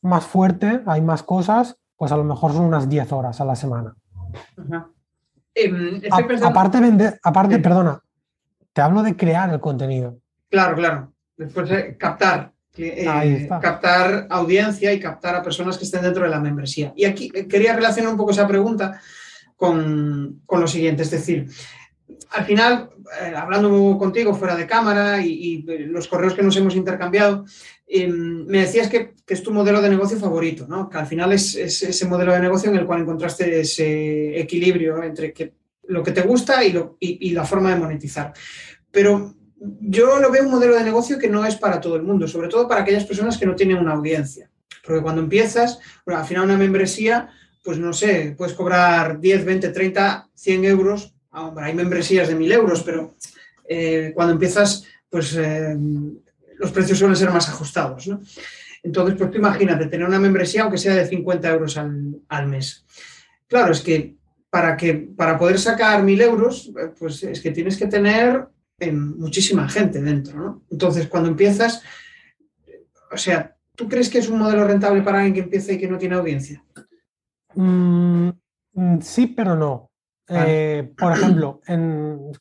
[0.01, 3.53] más fuerte, hay más cosas, pues a lo mejor son unas 10 horas a la
[3.53, 3.93] semana.
[5.53, 6.01] Em,
[6.41, 8.01] aparte, vender, aparte, perdona,
[8.71, 10.19] te hablo de crear el contenido.
[10.49, 11.13] Claro, claro.
[11.35, 16.39] Después eh, captar, eh, captar audiencia y captar a personas que estén dentro de la
[16.39, 16.93] membresía.
[16.95, 19.01] Y aquí quería relacionar un poco esa pregunta
[19.57, 21.49] con, con lo siguiente, es decir,
[22.31, 22.89] al final,
[23.21, 27.45] eh, hablando contigo fuera de cámara y, los correos que nos hemos intercambiado,
[27.87, 30.89] em, me decías que, es tu modelo de negocio favorito, ¿no?
[30.89, 35.33] que al final es, ese modelo de negocio en el cual encontraste ese equilibrio entre
[35.83, 38.33] lo que te gusta y, la forma de monetizar.
[38.89, 39.33] Pero
[39.81, 42.47] yo lo veo un modelo de negocio que no es para todo el mundo, sobre
[42.47, 44.49] todo para aquellas personas que no tienen una audiencia.
[44.85, 47.29] Porque cuando empiezas, al final una membresía,
[47.63, 52.51] pues no sé, puedes cobrar 10, 20, 30, 100 euros Ah, hay membresías de mil
[52.51, 53.13] euros, pero
[53.69, 55.77] eh, cuando empiezas, pues eh,
[56.57, 58.21] los precios suelen ser más ajustados, ¿no?
[58.81, 62.85] Entonces, pues tú imagínate tener una membresía, aunque sea de 50 euros al, mes.
[63.45, 64.15] Claro, es que
[64.49, 68.47] para, que para poder sacar mil euros, pues es que tienes que tener
[68.79, 70.63] eh, muchísima gente dentro, ¿no?
[70.71, 71.83] Entonces, cuando empiezas,
[73.11, 75.88] o sea, ¿tú crees que es un modelo rentable para alguien que empieza y que
[75.88, 76.63] no tiene audiencia?
[77.53, 78.29] Mm,
[78.73, 79.91] mm, sí, pero no.
[80.30, 82.32] Eh, por ejemplo, en,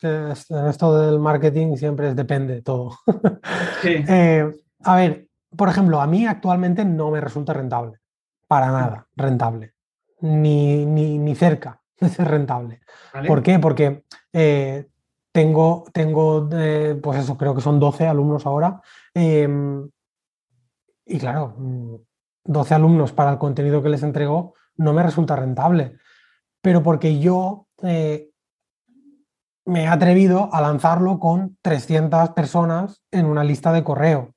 [0.69, 2.99] esto del marketing siempre es depende todo.
[3.85, 4.45] Eh,
[4.85, 7.99] a ver, por ejemplo, a mí actualmente no me resulta rentable.
[8.49, 9.75] Para nada rentable.
[10.21, 12.81] Ni, ni, cerca de ser rentable.
[13.27, 13.59] ¿Por qué?
[13.59, 14.89] Porque eh,
[15.31, 16.49] tengo, tengo
[17.01, 18.81] pues eso, creo que son 12 alumnos ahora.
[19.15, 19.89] Em,
[21.05, 21.55] y claro,
[22.45, 25.97] 12 alumnos para el contenido que les entrego no me resulta rentable.
[26.61, 28.31] Pero porque yo eh,
[29.67, 34.33] me he atrevido a lanzarlo con 300 personas en una lista de correo.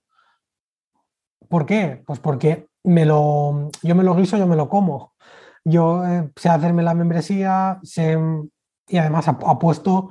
[1.48, 2.04] ¿Por qué?
[2.06, 5.14] Pues porque me lo, yo me lo guiso, yo me lo como.
[5.64, 8.18] yo eh, sé hacerme la membresía, sé,
[8.88, 10.10] y además apuesto,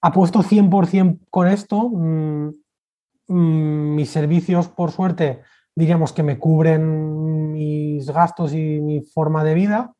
[0.00, 1.88] apuesto 100% con esto.
[1.88, 2.48] Mm,
[3.28, 5.42] mm, mis servicios, por suerte,
[5.74, 9.94] diríamos que me cubren mis gastos y mi forma de vida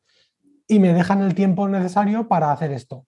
[0.67, 3.05] y me dejan el tiempo necesario para hacer esto.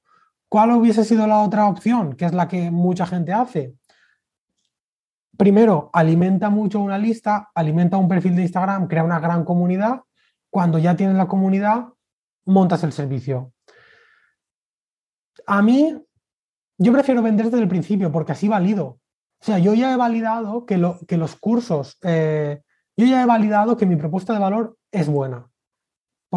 [0.49, 3.73] ¿Cuál hubiese sido la otra opción, que es la que mucha gente hace?
[5.37, 10.01] Primero, alimenta mucho una lista, alimenta un perfil de Instagram, crea una gran comunidad.
[10.49, 11.89] Cuando ya tienes la comunidad,
[12.45, 13.53] montas el servicio.
[15.45, 15.95] A mí,
[16.77, 18.99] yo prefiero vender desde el principio porque así valido.
[19.39, 22.61] O sea, yo ya he validado que, los cursos, eh,
[22.95, 25.47] yo ya he validado que mi propuesta de valor es buena.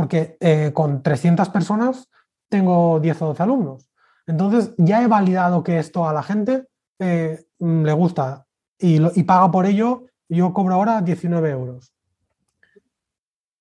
[0.00, 2.08] Porque eh, con 300 personas
[2.48, 3.90] tengo 10 o 12 alumnos.
[4.26, 8.46] Entonces, ya he validado que esto a la gente eh, le gusta
[8.78, 10.06] y, y paga por ello.
[10.26, 11.92] Yo cobro ahora 19 euros.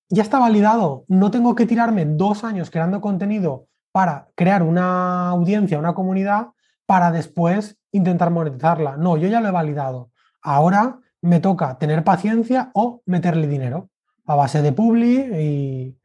[0.07, 1.03] Ya está validado.
[1.09, 6.51] No tengo que tirarme dos años creando contenido para crear una audiencia, una comunidad,
[6.85, 8.95] para después intentar monetizarla.
[8.95, 10.09] No, yo ya lo he validado.
[10.41, 13.89] Ahora me toca tener paciencia o meterle dinero
[14.25, 15.98] a base de publi y,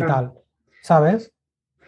[0.00, 0.34] tal,
[0.82, 1.32] ¿sabes?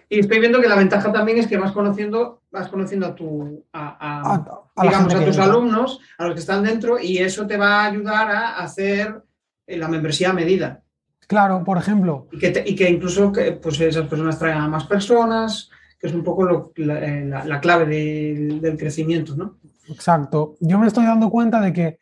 [0.08, 3.64] Y estoy viendo que la ventaja también es que vas conociendo, vas conociendo a tu,
[3.72, 7.86] a, digamos, a tus alumnos, a los que están dentro, y eso te va a
[7.86, 9.22] ayudar a hacer
[9.66, 10.82] eh, la membresía a medida.
[11.26, 12.28] Claro, por ejemplo.
[12.30, 16.72] Y que, incluso que, pues esas personas traigan a más personas, que es un poco
[16.76, 19.56] eh, la, clave del crecimiento, ¿no?
[19.88, 20.56] Exacto.
[20.60, 22.00] Yo me estoy dando cuenta de que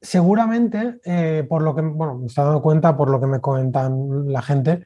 [0.00, 4.32] seguramente, eh, por lo que, bueno, me estoy dando cuenta por lo que me comentan
[4.32, 4.84] la gente,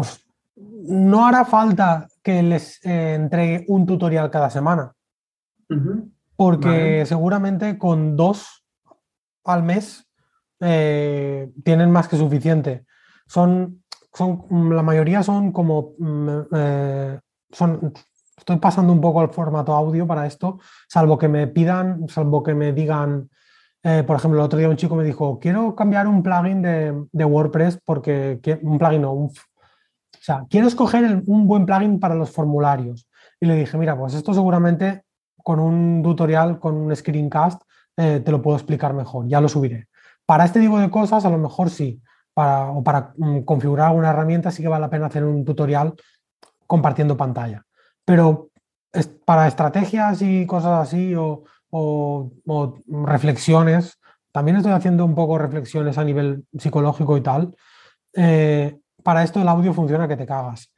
[0.00, 0.24] pues
[0.88, 4.92] no hará falta que les eh, entregue un tutorial cada semana.
[6.36, 8.64] Porque seguramente con dos
[9.44, 10.06] al mes
[10.58, 12.86] eh, tienen más que suficiente.
[13.26, 16.30] Son, son, la mayoría son como, mm,
[17.52, 17.92] son,
[18.40, 22.54] estoy pasando un poco al formato audio para esto, salvo que me pidan, salvo que
[22.54, 23.28] me digan,
[23.82, 27.24] eh, por ejemplo, el otro día un chico me dijo, quiero cambiar un plugin de,
[27.24, 29.30] WordPress porque, un plugin no,
[30.20, 33.08] o sea, quiero escoger un buen plugin para los formularios.
[33.40, 35.04] Y le dije, mira, pues esto seguramente
[35.42, 37.62] con un tutorial, con un screencast,
[37.96, 39.88] eh, te lo puedo explicar mejor, ya lo subiré.
[40.26, 42.02] Para este tipo de cosas, a lo mejor sí,
[42.34, 45.94] para, o para mm, configurar alguna herramienta sí que vale la pena hacer un tutorial
[46.66, 47.64] compartiendo pantalla.
[48.04, 48.50] Pero
[49.24, 52.30] para estrategias y cosas así o, o,
[52.86, 53.98] reflexiones,
[54.32, 57.56] también estoy haciendo un poco reflexiones a nivel psicológico y tal.
[58.14, 60.72] Eh, para esto el audio funciona que te cagas.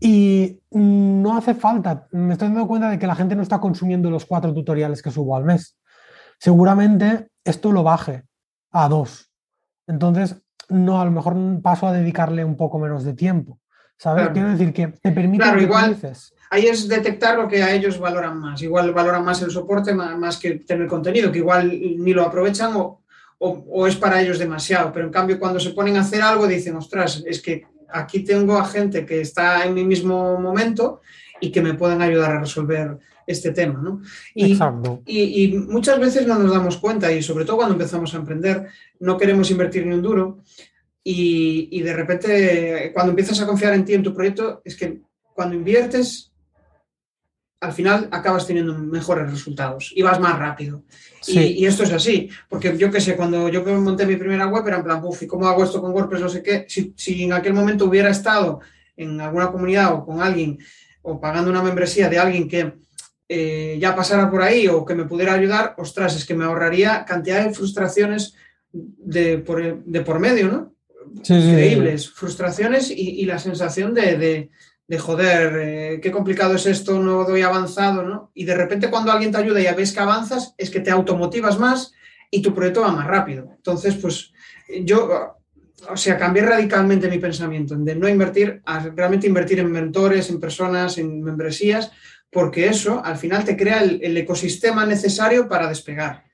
[0.00, 4.10] Y no hace falta, me estoy dando cuenta de que la gente no está consumiendo
[4.10, 5.78] los cuatro tutoriales que subo al mes.
[6.38, 8.24] Seguramente esto lo baje
[8.72, 9.30] a dos.
[9.86, 13.58] Entonces, no, a lo mejor paso a dedicarle un poco menos de tiempo.
[13.96, 14.30] ¿Sabes?
[14.30, 15.96] Quiero decir que te permite claro, igual,
[16.50, 18.60] ahí es detectar lo que a ellos valoran más.
[18.60, 23.01] Igual valoran más el soporte más, que tener contenido, que igual ni lo aprovechan o,
[23.86, 24.92] es para ellos demasiado.
[24.92, 28.56] Pero en cambio, cuando se ponen a hacer algo, dicen, ostras, es que aquí tengo
[28.56, 31.00] a gente que está en mi mismo momento
[31.40, 33.80] y que me pueden ayudar a resolver este tema.
[33.82, 34.00] ¿no?
[34.34, 34.58] Y,
[35.06, 38.68] y, y, muchas veces no nos damos cuenta, y sobre todo cuando empezamos a emprender,
[39.00, 40.38] no queremos invertir ni un duro.
[41.04, 45.00] Y, y de repente, cuando empiezas a confiar en ti, en tu proyecto, es que
[45.34, 46.31] cuando inviertes
[47.62, 50.82] al final acabas teniendo mejores resultados y vas más rápido.
[51.28, 54.78] Y, esto es así, porque yo qué sé, cuando yo monté mi primera web era
[54.78, 56.20] en plan, uff, ¿y cómo hago esto con WordPress?
[56.20, 56.66] No sé qué.
[56.66, 58.58] Si, en aquel momento hubiera estado
[58.96, 60.58] en alguna comunidad o con alguien
[61.02, 62.74] o pagando una membresía de alguien que
[63.28, 67.04] eh, ya pasara por ahí o que me pudiera ayudar, ostras, es que me ahorraría
[67.04, 68.34] cantidad de frustraciones
[68.72, 70.74] de por, medio, ¿no?
[71.14, 74.50] Increíbles, frustraciones y, la sensación de de
[74.98, 78.30] joder, eh, qué complicado es esto, no doy avanzado, ¿no?
[78.34, 81.58] Y de repente cuando alguien te ayuda y ves que avanzas, es que te automotivas
[81.58, 81.92] más
[82.30, 83.52] y tu proyecto va más rápido.
[83.56, 84.32] Entonces, pues
[84.82, 85.36] yo,
[85.88, 90.40] o sea, cambié radicalmente mi pensamiento de no invertir, a realmente invertir en mentores, en
[90.40, 91.90] personas, en membresías,
[92.30, 96.31] porque eso al final te crea el ecosistema necesario para despegar.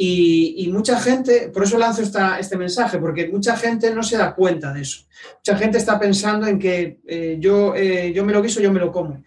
[0.00, 4.32] Y, mucha gente, por eso lanzo esta, este mensaje, porque mucha gente no se da
[4.32, 5.04] cuenta de eso.
[5.38, 8.78] Mucha gente está pensando en que eh, yo, eh, yo me lo quiso, yo me
[8.78, 9.24] lo como.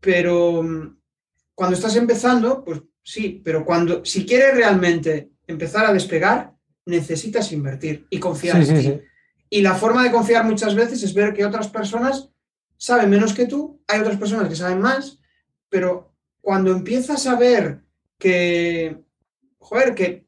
[0.00, 0.98] Pero mm,
[1.54, 6.52] cuando estás empezando, pues sí, pero cuando, si quieres realmente empezar a despegar,
[6.86, 9.00] necesitas invertir y confiar en ti.
[9.50, 12.28] Y la forma de confiar muchas veces es ver que otras personas
[12.76, 15.20] saben menos que tú, hay otras personas que saben más,
[15.68, 17.82] pero cuando empiezas a ver
[18.18, 19.04] que
[19.58, 20.26] joder, que,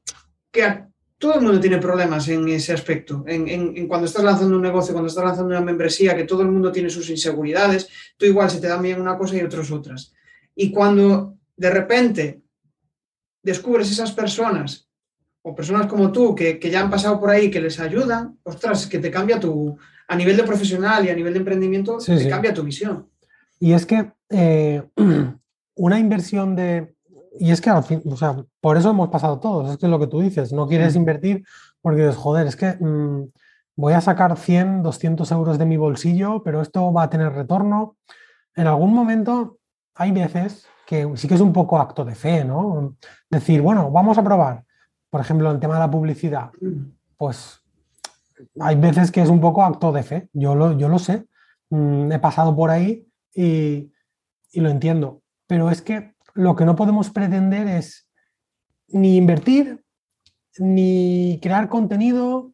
[1.19, 3.25] todo el mundo tiene problemas en ese aspecto.
[3.27, 6.73] En, cuando estás lanzando un negocio, cuando estás lanzando una membresía, que todo el mundo
[6.73, 10.15] tiene sus inseguridades, tú igual se te dan bien una cosa y otros otras.
[10.55, 12.41] Y cuando de repente
[13.43, 14.89] descubres esas personas
[15.43, 18.99] o personas como tú que, ya han pasado por ahí, que les ayudan, ostras, que
[18.99, 19.77] te cambia tu,
[20.09, 23.11] a nivel de profesional y a nivel de emprendimiento, te cambia tu visión.
[23.59, 24.83] Y es que eh,
[25.75, 26.95] una inversión de,
[27.39, 29.91] y es que al fin, o sea, por eso hemos pasado todos, es que es
[29.91, 31.45] lo que tú dices, no quieres invertir
[31.81, 33.31] porque dices, joder, es que mm,
[33.77, 37.97] voy a sacar 100, 200 euros de mi bolsillo, pero esto va a tener retorno.
[38.55, 39.59] En algún momento
[39.95, 42.97] hay veces que sí que es un poco acto de fe, ¿no?
[43.31, 44.65] Decir, bueno, vamos a probar.
[45.09, 46.51] Por ejemplo, el tema de la publicidad,
[47.17, 47.61] pues
[48.59, 51.27] hay veces que es un poco acto de fe, yo lo, yo lo sé,
[51.71, 53.93] mm, he pasado por ahí y,
[54.53, 58.09] y lo entiendo, pero es que lo que no podemos pretender es
[58.89, 59.85] ni invertir,
[60.59, 62.53] ni crear contenido,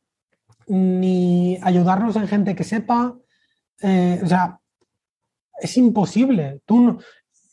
[0.66, 3.16] ni ayudarnos en gente que sepa.
[3.80, 4.60] Eh, o sea,
[5.60, 6.60] es imposible.
[6.66, 6.98] Tú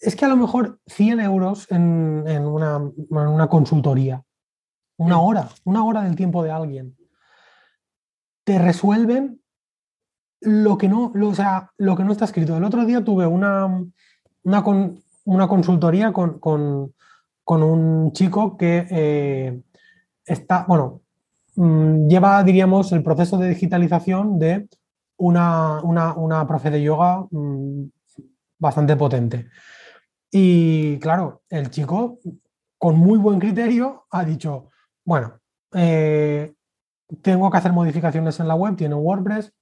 [0.03, 4.23] es que a lo mejor 100 euros en, una, consultoría,
[4.97, 6.97] una hora, una hora del tiempo de alguien,
[8.43, 9.41] te resuelven
[10.41, 12.57] lo que no, lo, sea, lo que no está escrito.
[12.57, 13.65] El otro día tuve una,
[14.43, 14.63] una,
[15.25, 16.39] una consultoría con,
[17.45, 19.61] un chico que eh,
[20.25, 21.01] está, bueno,
[21.55, 24.67] mm, lleva, diríamos, el proceso de digitalización de
[25.17, 27.85] una, una, profe de yoga mm,
[28.59, 29.47] bastante potente.
[30.31, 32.19] Y claro, el chico,
[32.77, 34.69] con muy buen criterio, ha dicho,
[35.05, 35.39] bueno,
[35.73, 36.53] eh,
[37.21, 39.53] tengo que hacer modificaciones en la web, tiene WordPress,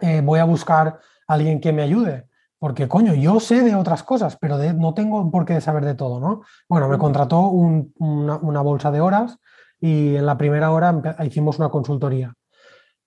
[0.00, 2.26] eh, voy a buscar a alguien que me ayude.
[2.58, 6.18] Porque, coño, yo sé de otras cosas, pero no tengo por qué saber de todo,
[6.18, 6.42] ¿no?
[6.68, 9.38] Bueno, me contrató una, bolsa de horas
[9.80, 12.34] y en la primera hora hicimos una consultoría.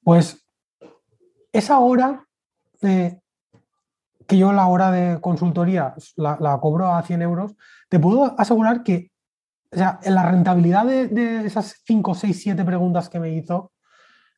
[0.04, 0.48] Pues
[1.52, 2.26] esa hora,
[2.80, 7.56] que yo la hora de consultoría la, cobro a 100 euros,
[7.90, 9.12] te puedo asegurar que
[9.74, 13.74] o sea, la rentabilidad de, esas 5, 6, 7 preguntas que me hizo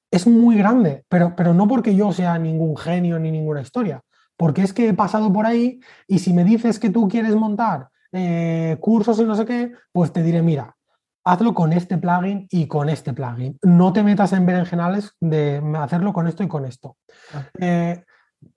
[0.10, 4.04] es muy grande, pero, pero no porque yo sea ningún genio ni ninguna historia,
[4.44, 7.88] porque es que he pasado por ahí y si me dices que tú quieres montar
[8.12, 10.76] eh, cursos y no sé qué, pues te diré, mira,
[11.24, 13.58] hazlo con este plugin y con este plugin.
[13.62, 16.98] No te metas en berenjenales de hacerlo con esto y con esto.
[17.34, 17.46] Ah.
[17.58, 18.04] Eh,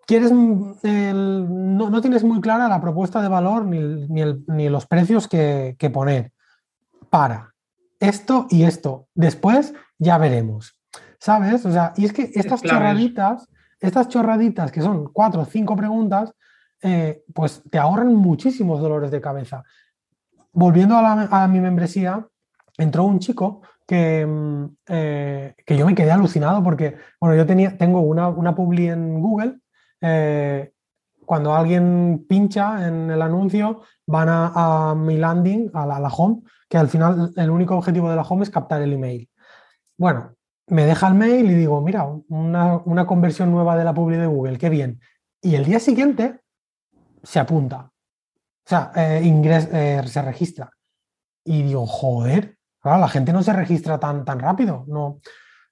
[0.09, 6.33] quieres no, tienes muy clara la propuesta de valor ni, los precios que, poner.
[7.11, 7.55] Para
[8.01, 9.07] esto y esto.
[9.15, 10.77] Después ya veremos.
[11.21, 11.65] ¿Sabes?
[11.65, 13.47] O sea, y es que estas chorraditas
[13.87, 16.33] estas chorraditas, que son cuatro o cinco preguntas,
[16.83, 19.65] eh, pues te ahorran muchísimos dolores de cabeza.
[20.53, 22.27] Volviendo a, mi membresía,
[22.79, 27.77] entró un chico que, mm, eh, que, yo me quedé alucinado porque, bueno, yo tenía,
[27.77, 29.59] tengo una, una publi en Google.
[30.01, 30.73] Eh,
[31.25, 36.43] cuando alguien pincha en el anuncio, van a, mi landing, a la, a la, home,
[36.69, 39.29] que al final el único objetivo de la home es captar el email.
[39.99, 40.36] Bueno,
[40.69, 44.59] me deja el mail y digo, mira, una, conversión nueva de la publi de Google,
[44.59, 45.01] qué bien.
[45.41, 46.41] Y el día siguiente
[47.23, 47.93] se apunta.
[47.93, 50.71] O sea, eh, eh, se registra.
[51.45, 54.85] Y digo, joder, la gente no se registra tan, tan rápido.
[54.89, 55.21] No,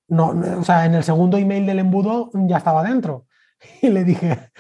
[0.09, 3.27] no, o sea, en el segundo email del embudo ya estaba dentro.
[3.81, 4.51] Y le dije,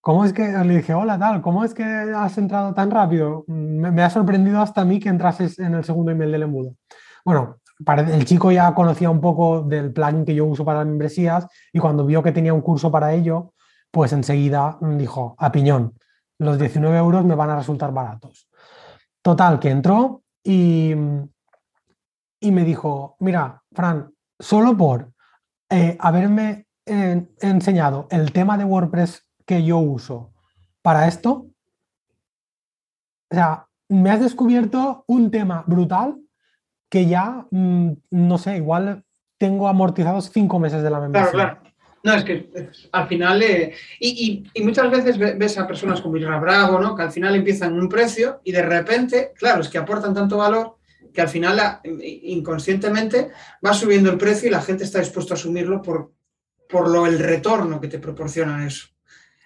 [0.00, 0.48] ¿cómo es que?
[0.48, 3.44] Le dije, hola, tal, ¿cómo es que has entrado tan rápido?
[3.48, 6.74] Me, me ha sorprendido hasta mí que entrases en el segundo email del embudo.
[7.22, 11.46] Bueno, el chico ya conocía un poco del plugin que yo uso para las membresías
[11.72, 13.52] y cuando vio que tenía un curso para ello,
[13.90, 15.94] pues enseguida dijo, a piñón,
[16.38, 18.48] los 19 euros me van a resultar baratos.
[19.22, 20.94] Total, que entró y,
[22.40, 25.12] y me dijo, mira, Fran, solo por
[25.68, 30.32] eh, haberme eh, enseñado el tema de WordPress que yo uso
[30.82, 31.46] para esto,
[33.28, 36.20] o sea, me has descubierto un tema brutal
[36.88, 39.04] que ya, mm, no sé, igual
[39.38, 41.30] tengo amortizados cinco meses de la membresía.
[41.30, 41.76] Claro, claro.
[42.06, 46.78] No, es que al final, eh, y, muchas veces ves a personas como Isra Bravo,
[46.78, 46.94] ¿no?
[46.94, 50.76] que al final empiezan un precio y de repente, claro, es que aportan tanto valor
[51.12, 53.32] que al final inconscientemente
[53.64, 56.12] va subiendo el precio y la gente está dispuesta a asumirlo por,
[56.68, 58.86] por lo, el retorno que te proporciona eso.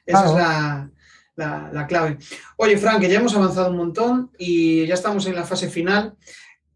[0.05, 0.91] Esa es la,
[1.37, 2.19] la, la, clave.
[2.57, 6.15] Oye, Frank, ya hemos avanzado un montón y ya estamos en la fase final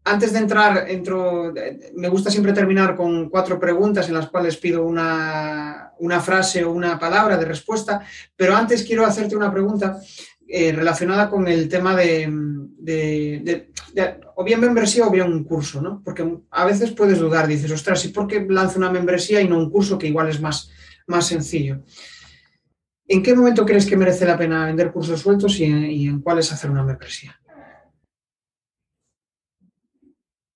[0.05, 1.51] antes de entrar, entro,
[1.95, 5.91] me gusta siempre terminar con cuatro preguntas en las cuales pido una,
[6.21, 8.01] frase o una palabra de respuesta,
[8.35, 9.99] pero antes quiero hacerte una pregunta.
[10.47, 12.31] eh, relacionada con el tema de,
[14.35, 16.03] o bien membresía o bien un curso, ¿no?
[16.05, 19.57] Porque a veces puedes dudar, dices, ostras, ¿y por qué lanzo una membresía y no
[19.57, 20.69] un curso que igual es más,
[21.07, 21.81] más sencillo?
[23.07, 26.37] ¿En qué momento crees que merece la pena vender cursos sueltos y, y en cuál
[26.37, 27.35] es hacer una membresía?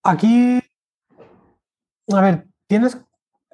[0.04, 0.60] Aquí,
[2.12, 2.97] a ver, tienes,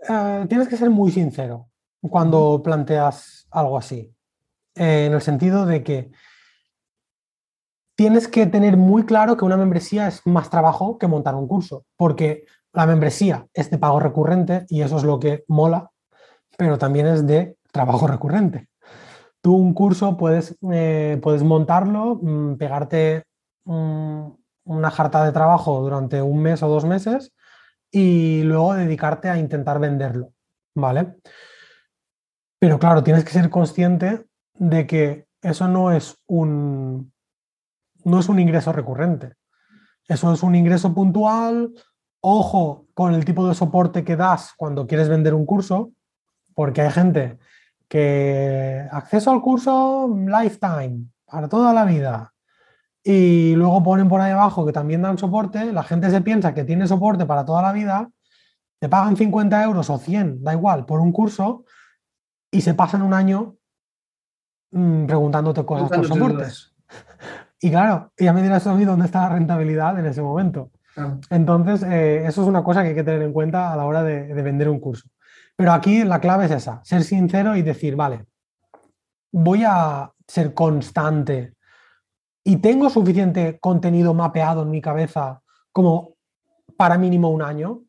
[0.08, 1.70] eh, tienes que ser muy sincero
[2.02, 4.14] cuando planteas algo así,
[4.76, 6.12] eh, en el sentido de que
[7.96, 11.86] tienes que tener muy claro que una membresía es más trabajo que montar un curso,
[11.98, 15.92] porque la membresía es de pago recurrente y eso es lo que mola,
[16.58, 18.68] pero también es de trabajo recurrente.
[19.42, 23.24] Tú un curso puedes, eh, puedes montarlo, mm, pegarte
[24.66, 27.34] una jarta de trabajo durante un mes o dos meses
[27.92, 30.34] y luego dedicarte a intentar venderlo,
[30.76, 31.16] ¿vale?
[32.60, 37.14] Pero claro, tienes que ser consciente de que eso no es un,
[38.04, 39.34] no es un ingreso recurrente.
[40.08, 41.74] Eso es un ingreso puntual.
[42.22, 45.92] Ojo con el tipo de soporte que das cuando quieres vender un curso,
[46.56, 47.38] porque hay gente
[47.88, 52.35] que acceso al curso lifetime, para toda la vida
[53.08, 56.64] y luego ponen por ahí abajo que también dan soporte, la gente se piensa que
[56.64, 58.10] tiene soporte para toda la vida,
[58.80, 61.66] te pagan 50 euros o 100, da igual, por un curso
[62.52, 63.58] y se pasan un año
[64.72, 66.74] mm, preguntándote cosas por soportes.
[67.62, 70.70] Y claro, ya me dirás a mí dónde está la rentabilidad en ese momento.
[71.32, 74.04] Entonces, eh, eso es una cosa que hay que tener en cuenta a la hora
[74.04, 75.10] de vender un curso.
[75.56, 78.26] Pero aquí la clave es esa, ser sincero y decir, vale,
[79.32, 81.55] voy a ser constante
[82.48, 85.42] y tengo suficiente contenido mapeado en mi cabeza
[85.72, 86.14] como
[86.78, 87.82] para mínimo un año,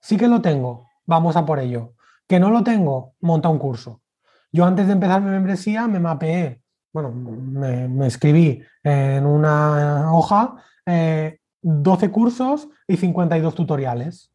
[0.00, 1.94] sí que lo tengo, vamos a por ello.
[2.26, 4.02] Que no lo tengo, monta un curso.
[4.50, 6.60] Yo antes de empezar mi membresía me mapeé,
[6.92, 14.32] bueno, me, escribí en una hoja 12 eh, cursos y 52 tutoriales,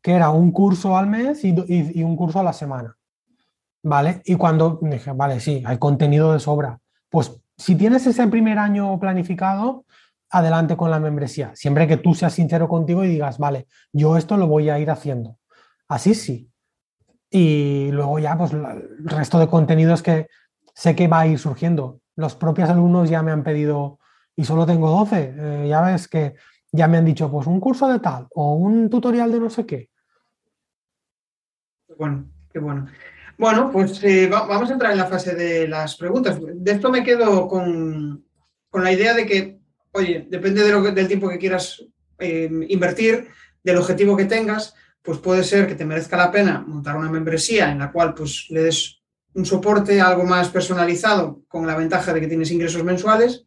[0.00, 2.96] que era un curso al mes y, y un curso a la semana.
[3.82, 4.22] ¿Vale?
[4.24, 6.80] Y cuando dije, vale, sí, hay contenido de sobra,
[7.10, 9.84] pues si tienes ese primer año planificado,
[10.30, 11.52] adelante con la membresía.
[11.54, 14.90] Siempre que tú seas sincero contigo y digas, vale, yo esto lo voy a ir
[14.90, 15.38] haciendo.
[15.88, 16.50] Así sí.
[17.30, 18.64] Y luego ya, pues el
[19.04, 20.28] resto de contenidos que
[20.74, 22.00] sé que va a ir surgiendo.
[22.16, 23.98] Los propios alumnos ya me han pedido,
[24.36, 26.34] y solo tengo 12, eh, ya ves que
[26.72, 29.64] ya me han dicho, pues un curso de tal o un tutorial de no sé
[29.64, 29.90] qué.
[31.96, 32.86] Bueno, qué bueno.
[33.36, 36.38] Bueno, pues eh, vamos a entrar en la fase de las preguntas.
[36.40, 38.24] De esto me quedo con,
[38.72, 39.58] la idea de que,
[39.92, 41.84] oye, depende de lo del tiempo que quieras
[42.18, 43.28] eh, invertir,
[43.62, 47.70] del objetivo que tengas, pues puede ser que te merezca la pena montar una membresía
[47.70, 49.00] en la cual pues le des
[49.34, 53.46] un soporte algo más personalizado con la ventaja de que tienes ingresos mensuales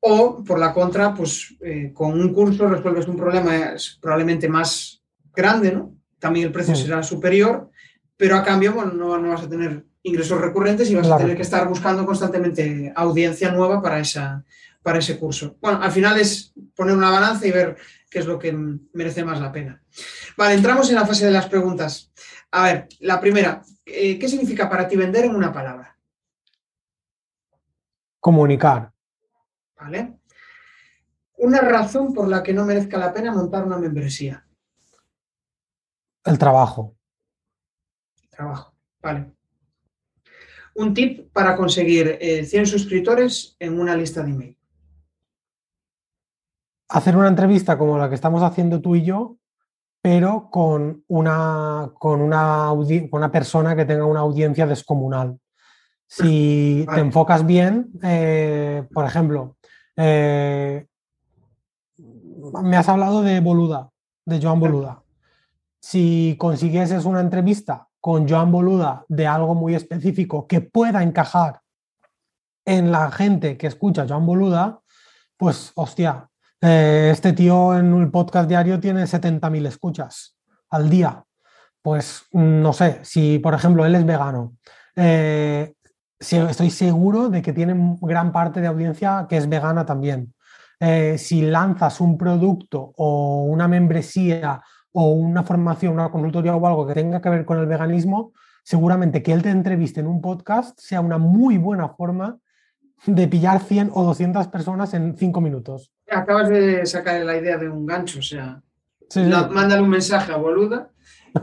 [0.00, 5.02] o por la contra, pues eh, con un curso resuelves un problema probablemente más
[5.34, 5.94] grande, ¿no?
[6.18, 7.70] También el precio será superior
[8.16, 11.66] pero a cambio no, vas a tener ingresos recurrentes y vas a tener que estar
[11.68, 14.44] buscando constantemente audiencia nueva para, esa,
[14.82, 15.56] para ese curso.
[15.60, 17.76] Bueno, al final es poner una balanza y ver
[18.10, 18.52] qué es lo que
[18.92, 19.82] merece más la pena.
[20.36, 22.12] Vale, entramos en la fase de las preguntas.
[22.50, 25.96] A ver, la primera, eh, ¿qué significa para ti vender en una palabra?
[28.20, 28.92] Comunicar.
[29.80, 30.18] Vale.
[31.38, 34.46] Una razón por la que no merezca la pena montar una membresía.
[36.24, 36.96] El trabajo
[38.42, 38.74] trabajo.
[39.02, 39.32] Vale.
[40.74, 44.56] Un tip para conseguir 100 eh, suscriptores en una lista de email.
[46.88, 49.36] Hacer una entrevista como la que estamos haciendo tú y yo,
[50.00, 55.38] pero con una, con una, una persona que tenga una audiencia descomunal.
[56.06, 59.56] Si te enfocas bien, eh, por ejemplo,
[59.96, 60.86] eh,
[62.62, 63.90] me has hablado de Boluda,
[64.26, 65.02] de Joan Boluda.
[65.80, 71.60] Si consiguieses una entrevista con Joan Boluda de algo muy específico que pueda encajar
[72.64, 74.80] en la gente que escucha Joan Boluda,
[75.36, 76.28] pues hostia,
[76.60, 80.36] eh, este tío en un podcast diario tiene 70.000 escuchas
[80.70, 81.24] al día.
[81.80, 84.56] Pues no sé, si por ejemplo él es vegano,
[84.96, 85.72] eh,
[86.18, 90.34] estoy seguro de que tiene gran parte de audiencia que es vegana también.
[90.80, 94.60] Eh, si lanzas un producto o una membresía
[94.92, 98.32] o una formación, una consultoría o algo que tenga que ver con el veganismo,
[98.62, 102.38] seguramente que él te entreviste en un podcast sea una muy buena forma
[103.06, 105.92] de pillar 100 o 200 personas en 5 minutos.
[106.08, 108.62] Acabas de sacar la idea de un gancho, o sea,
[109.50, 110.90] mándale un mensaje a Boluda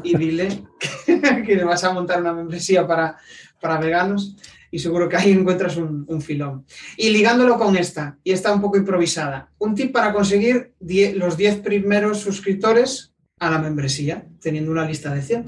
[0.04, 0.64] y dile
[1.06, 3.18] que, le vas a montar una membresía para,
[3.60, 4.38] para veganos
[4.72, 6.66] y seguro que ahí encuentras un, filón.
[6.96, 10.74] Y ligándolo con esta, y está un poco improvisada, un tip para conseguir
[11.16, 15.46] los 10 primeros suscriptores a la membresía, teniendo una lista de 100.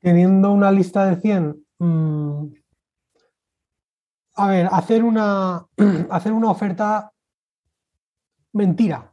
[0.00, 2.46] Teniendo una lista de 100, mm,
[4.36, 5.66] a ver, hacer una,
[6.10, 7.12] hacer una oferta
[8.52, 9.12] mentira.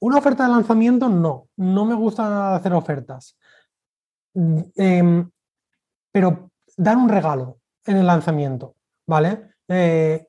[0.00, 1.48] Una oferta de lanzamiento, no.
[1.56, 3.36] No me gusta hacer ofertas.
[4.34, 5.30] Mm, em,
[6.12, 8.76] pero dar un regalo en el lanzamiento,
[9.06, 9.50] ¿vale?
[9.68, 10.26] Eh,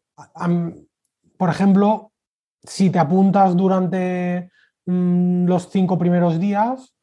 [1.37, 2.11] por ejemplo,
[2.63, 4.51] si te apuntas durante
[4.85, 6.93] mm, los cinco primeros días,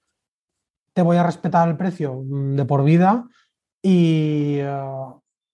[0.93, 3.24] te voy a respetar el precio mm, de por vida
[3.83, 4.83] y eh,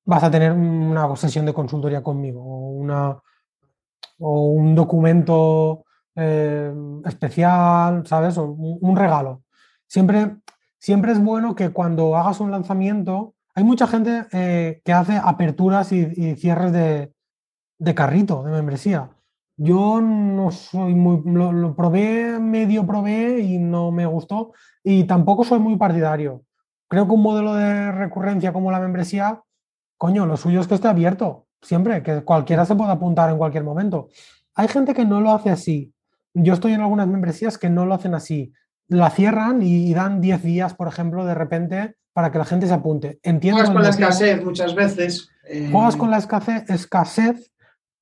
[0.04, 3.18] vas a tener una sesión de consultoría conmigo una,
[4.18, 5.84] o un documento
[6.16, 6.72] eh,
[7.04, 8.38] especial, ¿sabes?
[8.38, 9.42] O un, regalo.
[9.86, 10.36] Siempre,
[10.78, 15.92] siempre es bueno que cuando hagas un lanzamiento, hay mucha gente eh, que hace aperturas
[15.92, 17.12] y, cierres de,
[17.78, 19.10] de, carrito, de membresía.
[19.56, 24.52] Yo no soy muy, lo, probé, medio probé y no me gustó
[24.82, 26.42] y tampoco soy muy partidario.
[26.88, 29.42] Creo que un modelo de recurrencia como la membresía,
[29.96, 33.64] coño, lo suyo es que esté abierto siempre, que cualquiera se pueda apuntar en cualquier
[33.64, 34.08] momento.
[34.54, 35.92] Hay gente que no lo hace así.
[36.34, 38.52] Yo estoy en algunas membresías que no lo hacen así.
[38.88, 42.72] La cierran y dan 10 días, por ejemplo, de repente para que la gente se
[42.72, 43.18] apunte.
[43.22, 45.28] Entiendo Juegas con la escasez muchas veces.
[45.46, 47.52] Eh, Juegas con la escasez, escasez,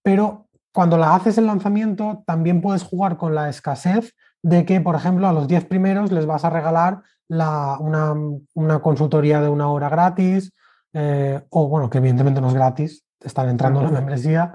[0.03, 4.97] pero cuando la haces el lanzamiento, también puedes jugar con la escasez de que, por
[4.97, 10.53] ejemplo, a los 10 primeros les vas a regalar una, consultoría de una hora gratis,
[10.93, 14.55] eh, o bueno, que evidentemente no es gratis, están entrando en la membresía,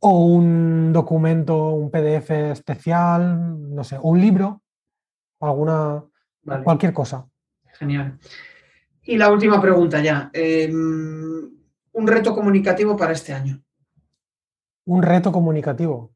[0.00, 4.62] o un documento, un PDF especial, no sé, o un libro,
[5.40, 6.04] alguna,
[6.64, 7.26] cualquier cosa.
[7.78, 8.18] Genial.
[9.02, 10.30] Y la última pregunta ya.
[10.32, 11.50] Em,
[11.92, 13.60] un reto comunicativo para este año.
[14.84, 16.10] Un reto comunicativo.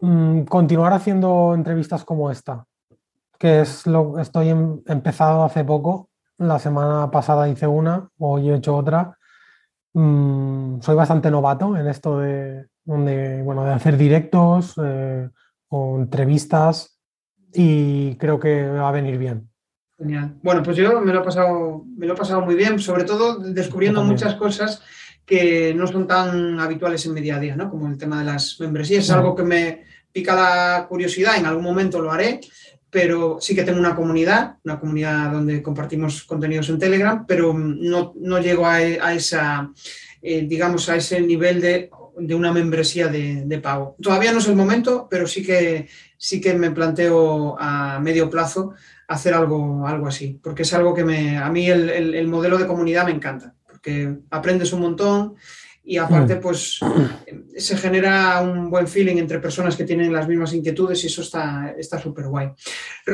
[0.00, 2.66] Mm, continuar haciendo entrevistas como esta,
[3.38, 6.08] que es lo que estoy empezado hace poco.
[6.38, 9.18] La semana pasada hice una, hoy he hecho otra
[9.92, 15.28] Mm, soy bastante novato en esto de, bueno, de hacer directos eh,
[15.68, 17.00] o entrevistas
[17.52, 19.48] y creo que va a venir bien.
[19.98, 20.36] Genial.
[20.42, 23.38] Bueno, pues yo me lo he pasado, me lo he pasado muy bien, sobre todo
[23.38, 24.82] descubriendo muchas cosas
[25.30, 27.70] que no son tan habituales en mi día a día, ¿no?
[27.70, 29.04] Como el tema de las membresías.
[29.04, 32.40] Es algo que me pica la curiosidad, en algún momento lo haré,
[32.90, 38.40] pero sí que tengo una comunidad, una comunidad donde compartimos contenidos en Telegram, pero no,
[38.40, 39.70] llego a, esa,
[40.20, 41.90] eh, digamos, a ese nivel de,
[42.34, 43.94] una membresía de, pago.
[44.02, 48.74] Todavía no es el momento, pero sí que, sí que me planteo a medio plazo
[49.06, 53.04] hacer algo, algo así, porque es algo que me, a mí el modelo de comunidad
[53.04, 55.34] me encanta, porque aprendes un montón
[55.82, 56.40] y aparte mm.
[56.40, 56.78] pues
[57.56, 61.98] se genera un buen feeling entre personas que tienen las mismas inquietudes y eso está
[62.00, 62.50] súper guay.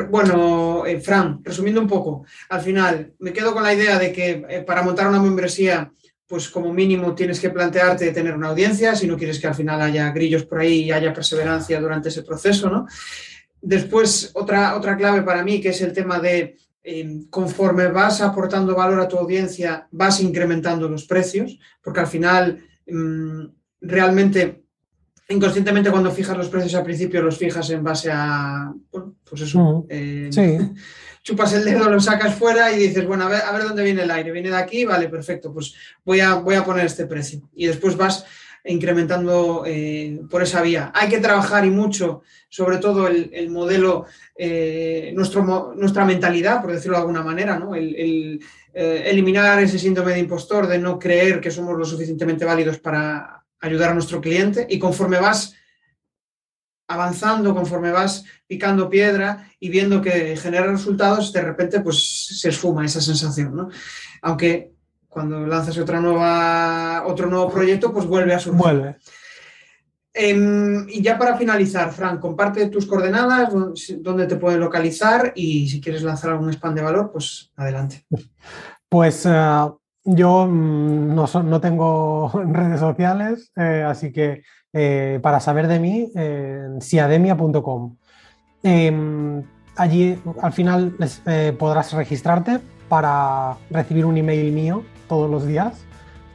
[0.09, 4.45] Bueno, eh, Fran, resumiendo un poco, al final me quedo con la idea de que
[4.49, 5.91] eh, para montar una membresía
[6.27, 9.81] pues como mínimo tienes que plantearte tener una audiencia, si no quieres que al final
[9.81, 12.85] haya grillos por ahí y haya perseverancia durante ese proceso, ¿no?
[13.61, 16.57] Después, otra, otra clave para mí, que es el tema de
[17.29, 23.45] conforme vas aportando valor a tu audiencia, vas incrementando los precios, porque al final mm,
[23.81, 24.63] realmente
[25.29, 28.73] inconscientemente cuando fijas los precios al principio los fijas en base a,
[29.29, 30.29] pues eso, eh,
[31.23, 34.03] chupas el dedo, lo sacas fuera y dices, bueno, a ver, a ver dónde viene
[34.03, 35.73] el aire, viene de aquí, vale, perfecto, pues
[36.05, 37.41] voy a, voy a poner este precio.
[37.53, 38.25] Y después vas
[38.67, 40.91] incrementando eh, por esa vía.
[40.93, 44.05] Hay que trabajar y mucho, sobre todo el, modelo,
[44.35, 47.75] eh, nuestra mentalidad, por decirlo de alguna manera, ¿no?
[47.75, 48.39] el,
[48.73, 53.43] eh, eliminar ese síndrome de impostor, de no creer que somos lo suficientemente válidos para
[53.59, 55.55] ayudar a nuestro cliente y conforme vas
[56.87, 62.85] avanzando, conforme vas picando piedra y viendo que genera resultados, de repente pues se esfuma
[62.85, 63.69] esa sensación, ¿no?
[64.21, 64.76] Aunque
[65.17, 68.61] cuando lanzas otra nueva, otro nuevo proyecto, pues vuelve a surgir.
[68.61, 68.97] Vuelve.
[70.13, 73.51] Em, y ya para finalizar, Fran, comparte tus coordenadas,
[73.97, 78.05] dónde te pueden localizar y si quieres lanzar algún spam de valor, pues adelante.
[78.87, 79.69] Pues eh,
[80.03, 86.11] yo mm, no, tengo redes sociales, eh, así que eh, para saber de mí,
[86.79, 87.97] siademia.com.
[88.61, 89.43] Em,
[89.75, 90.95] allí al final
[91.57, 95.85] podrás registrarte para recibir un email mío todos los días.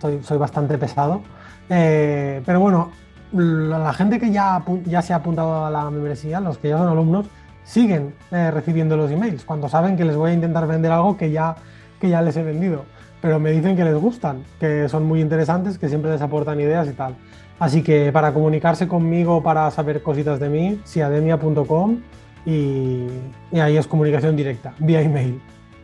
[0.01, 1.23] soy bastante pesado.
[1.69, 2.91] Eh, pero bueno,
[3.33, 6.89] la gente que ya, ya se ha apuntado a la membresía, los que ya son
[6.89, 7.27] alumnos,
[7.65, 11.31] siguen eh, recibiendo los emails cuando saben que les voy a intentar vender algo que
[11.31, 11.57] ya,
[12.01, 12.85] que ya les he vendido.
[13.23, 16.89] pero me dicen que les gustan, que son muy interesantes, que siempre les aportan ideas
[16.89, 17.15] y tal.
[17.61, 21.99] Así que para comunicarse conmigo, para saber cositas de mí, siademia.com
[22.45, 23.07] y,
[23.53, 25.41] y ahí es comunicación directa, vía email.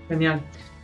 [0.09, 0.41] Genial.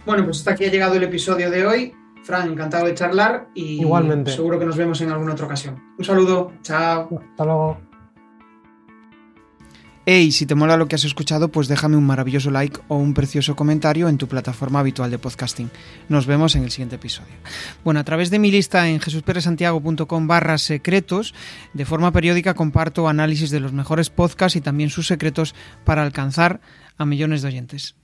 [0.07, 1.94] Bueno, pues hasta aquí ha llegado el episodio de hoy.
[2.22, 4.32] Fran, encantado de charlar y Igualmente.
[4.32, 5.82] seguro que nos vemos en alguna otra ocasión.
[5.98, 7.09] Un saludo, chao.
[7.30, 7.78] Hasta luego.
[10.07, 13.14] Hey, si te mola lo que has escuchado, pues déjame un maravilloso like o un
[13.14, 15.70] precioso comentario en tu plataforma habitual de podcasting.
[16.11, 17.32] Nos vemos en el siguiente episodio.
[17.84, 21.34] Bueno, a través de mi lista en jesusperesantiago.com barra secretos,
[21.72, 26.61] de forma periódica comparto análisis de los mejores podcasts y también sus secretos para alcanzar
[26.98, 27.96] a millones de oyentes.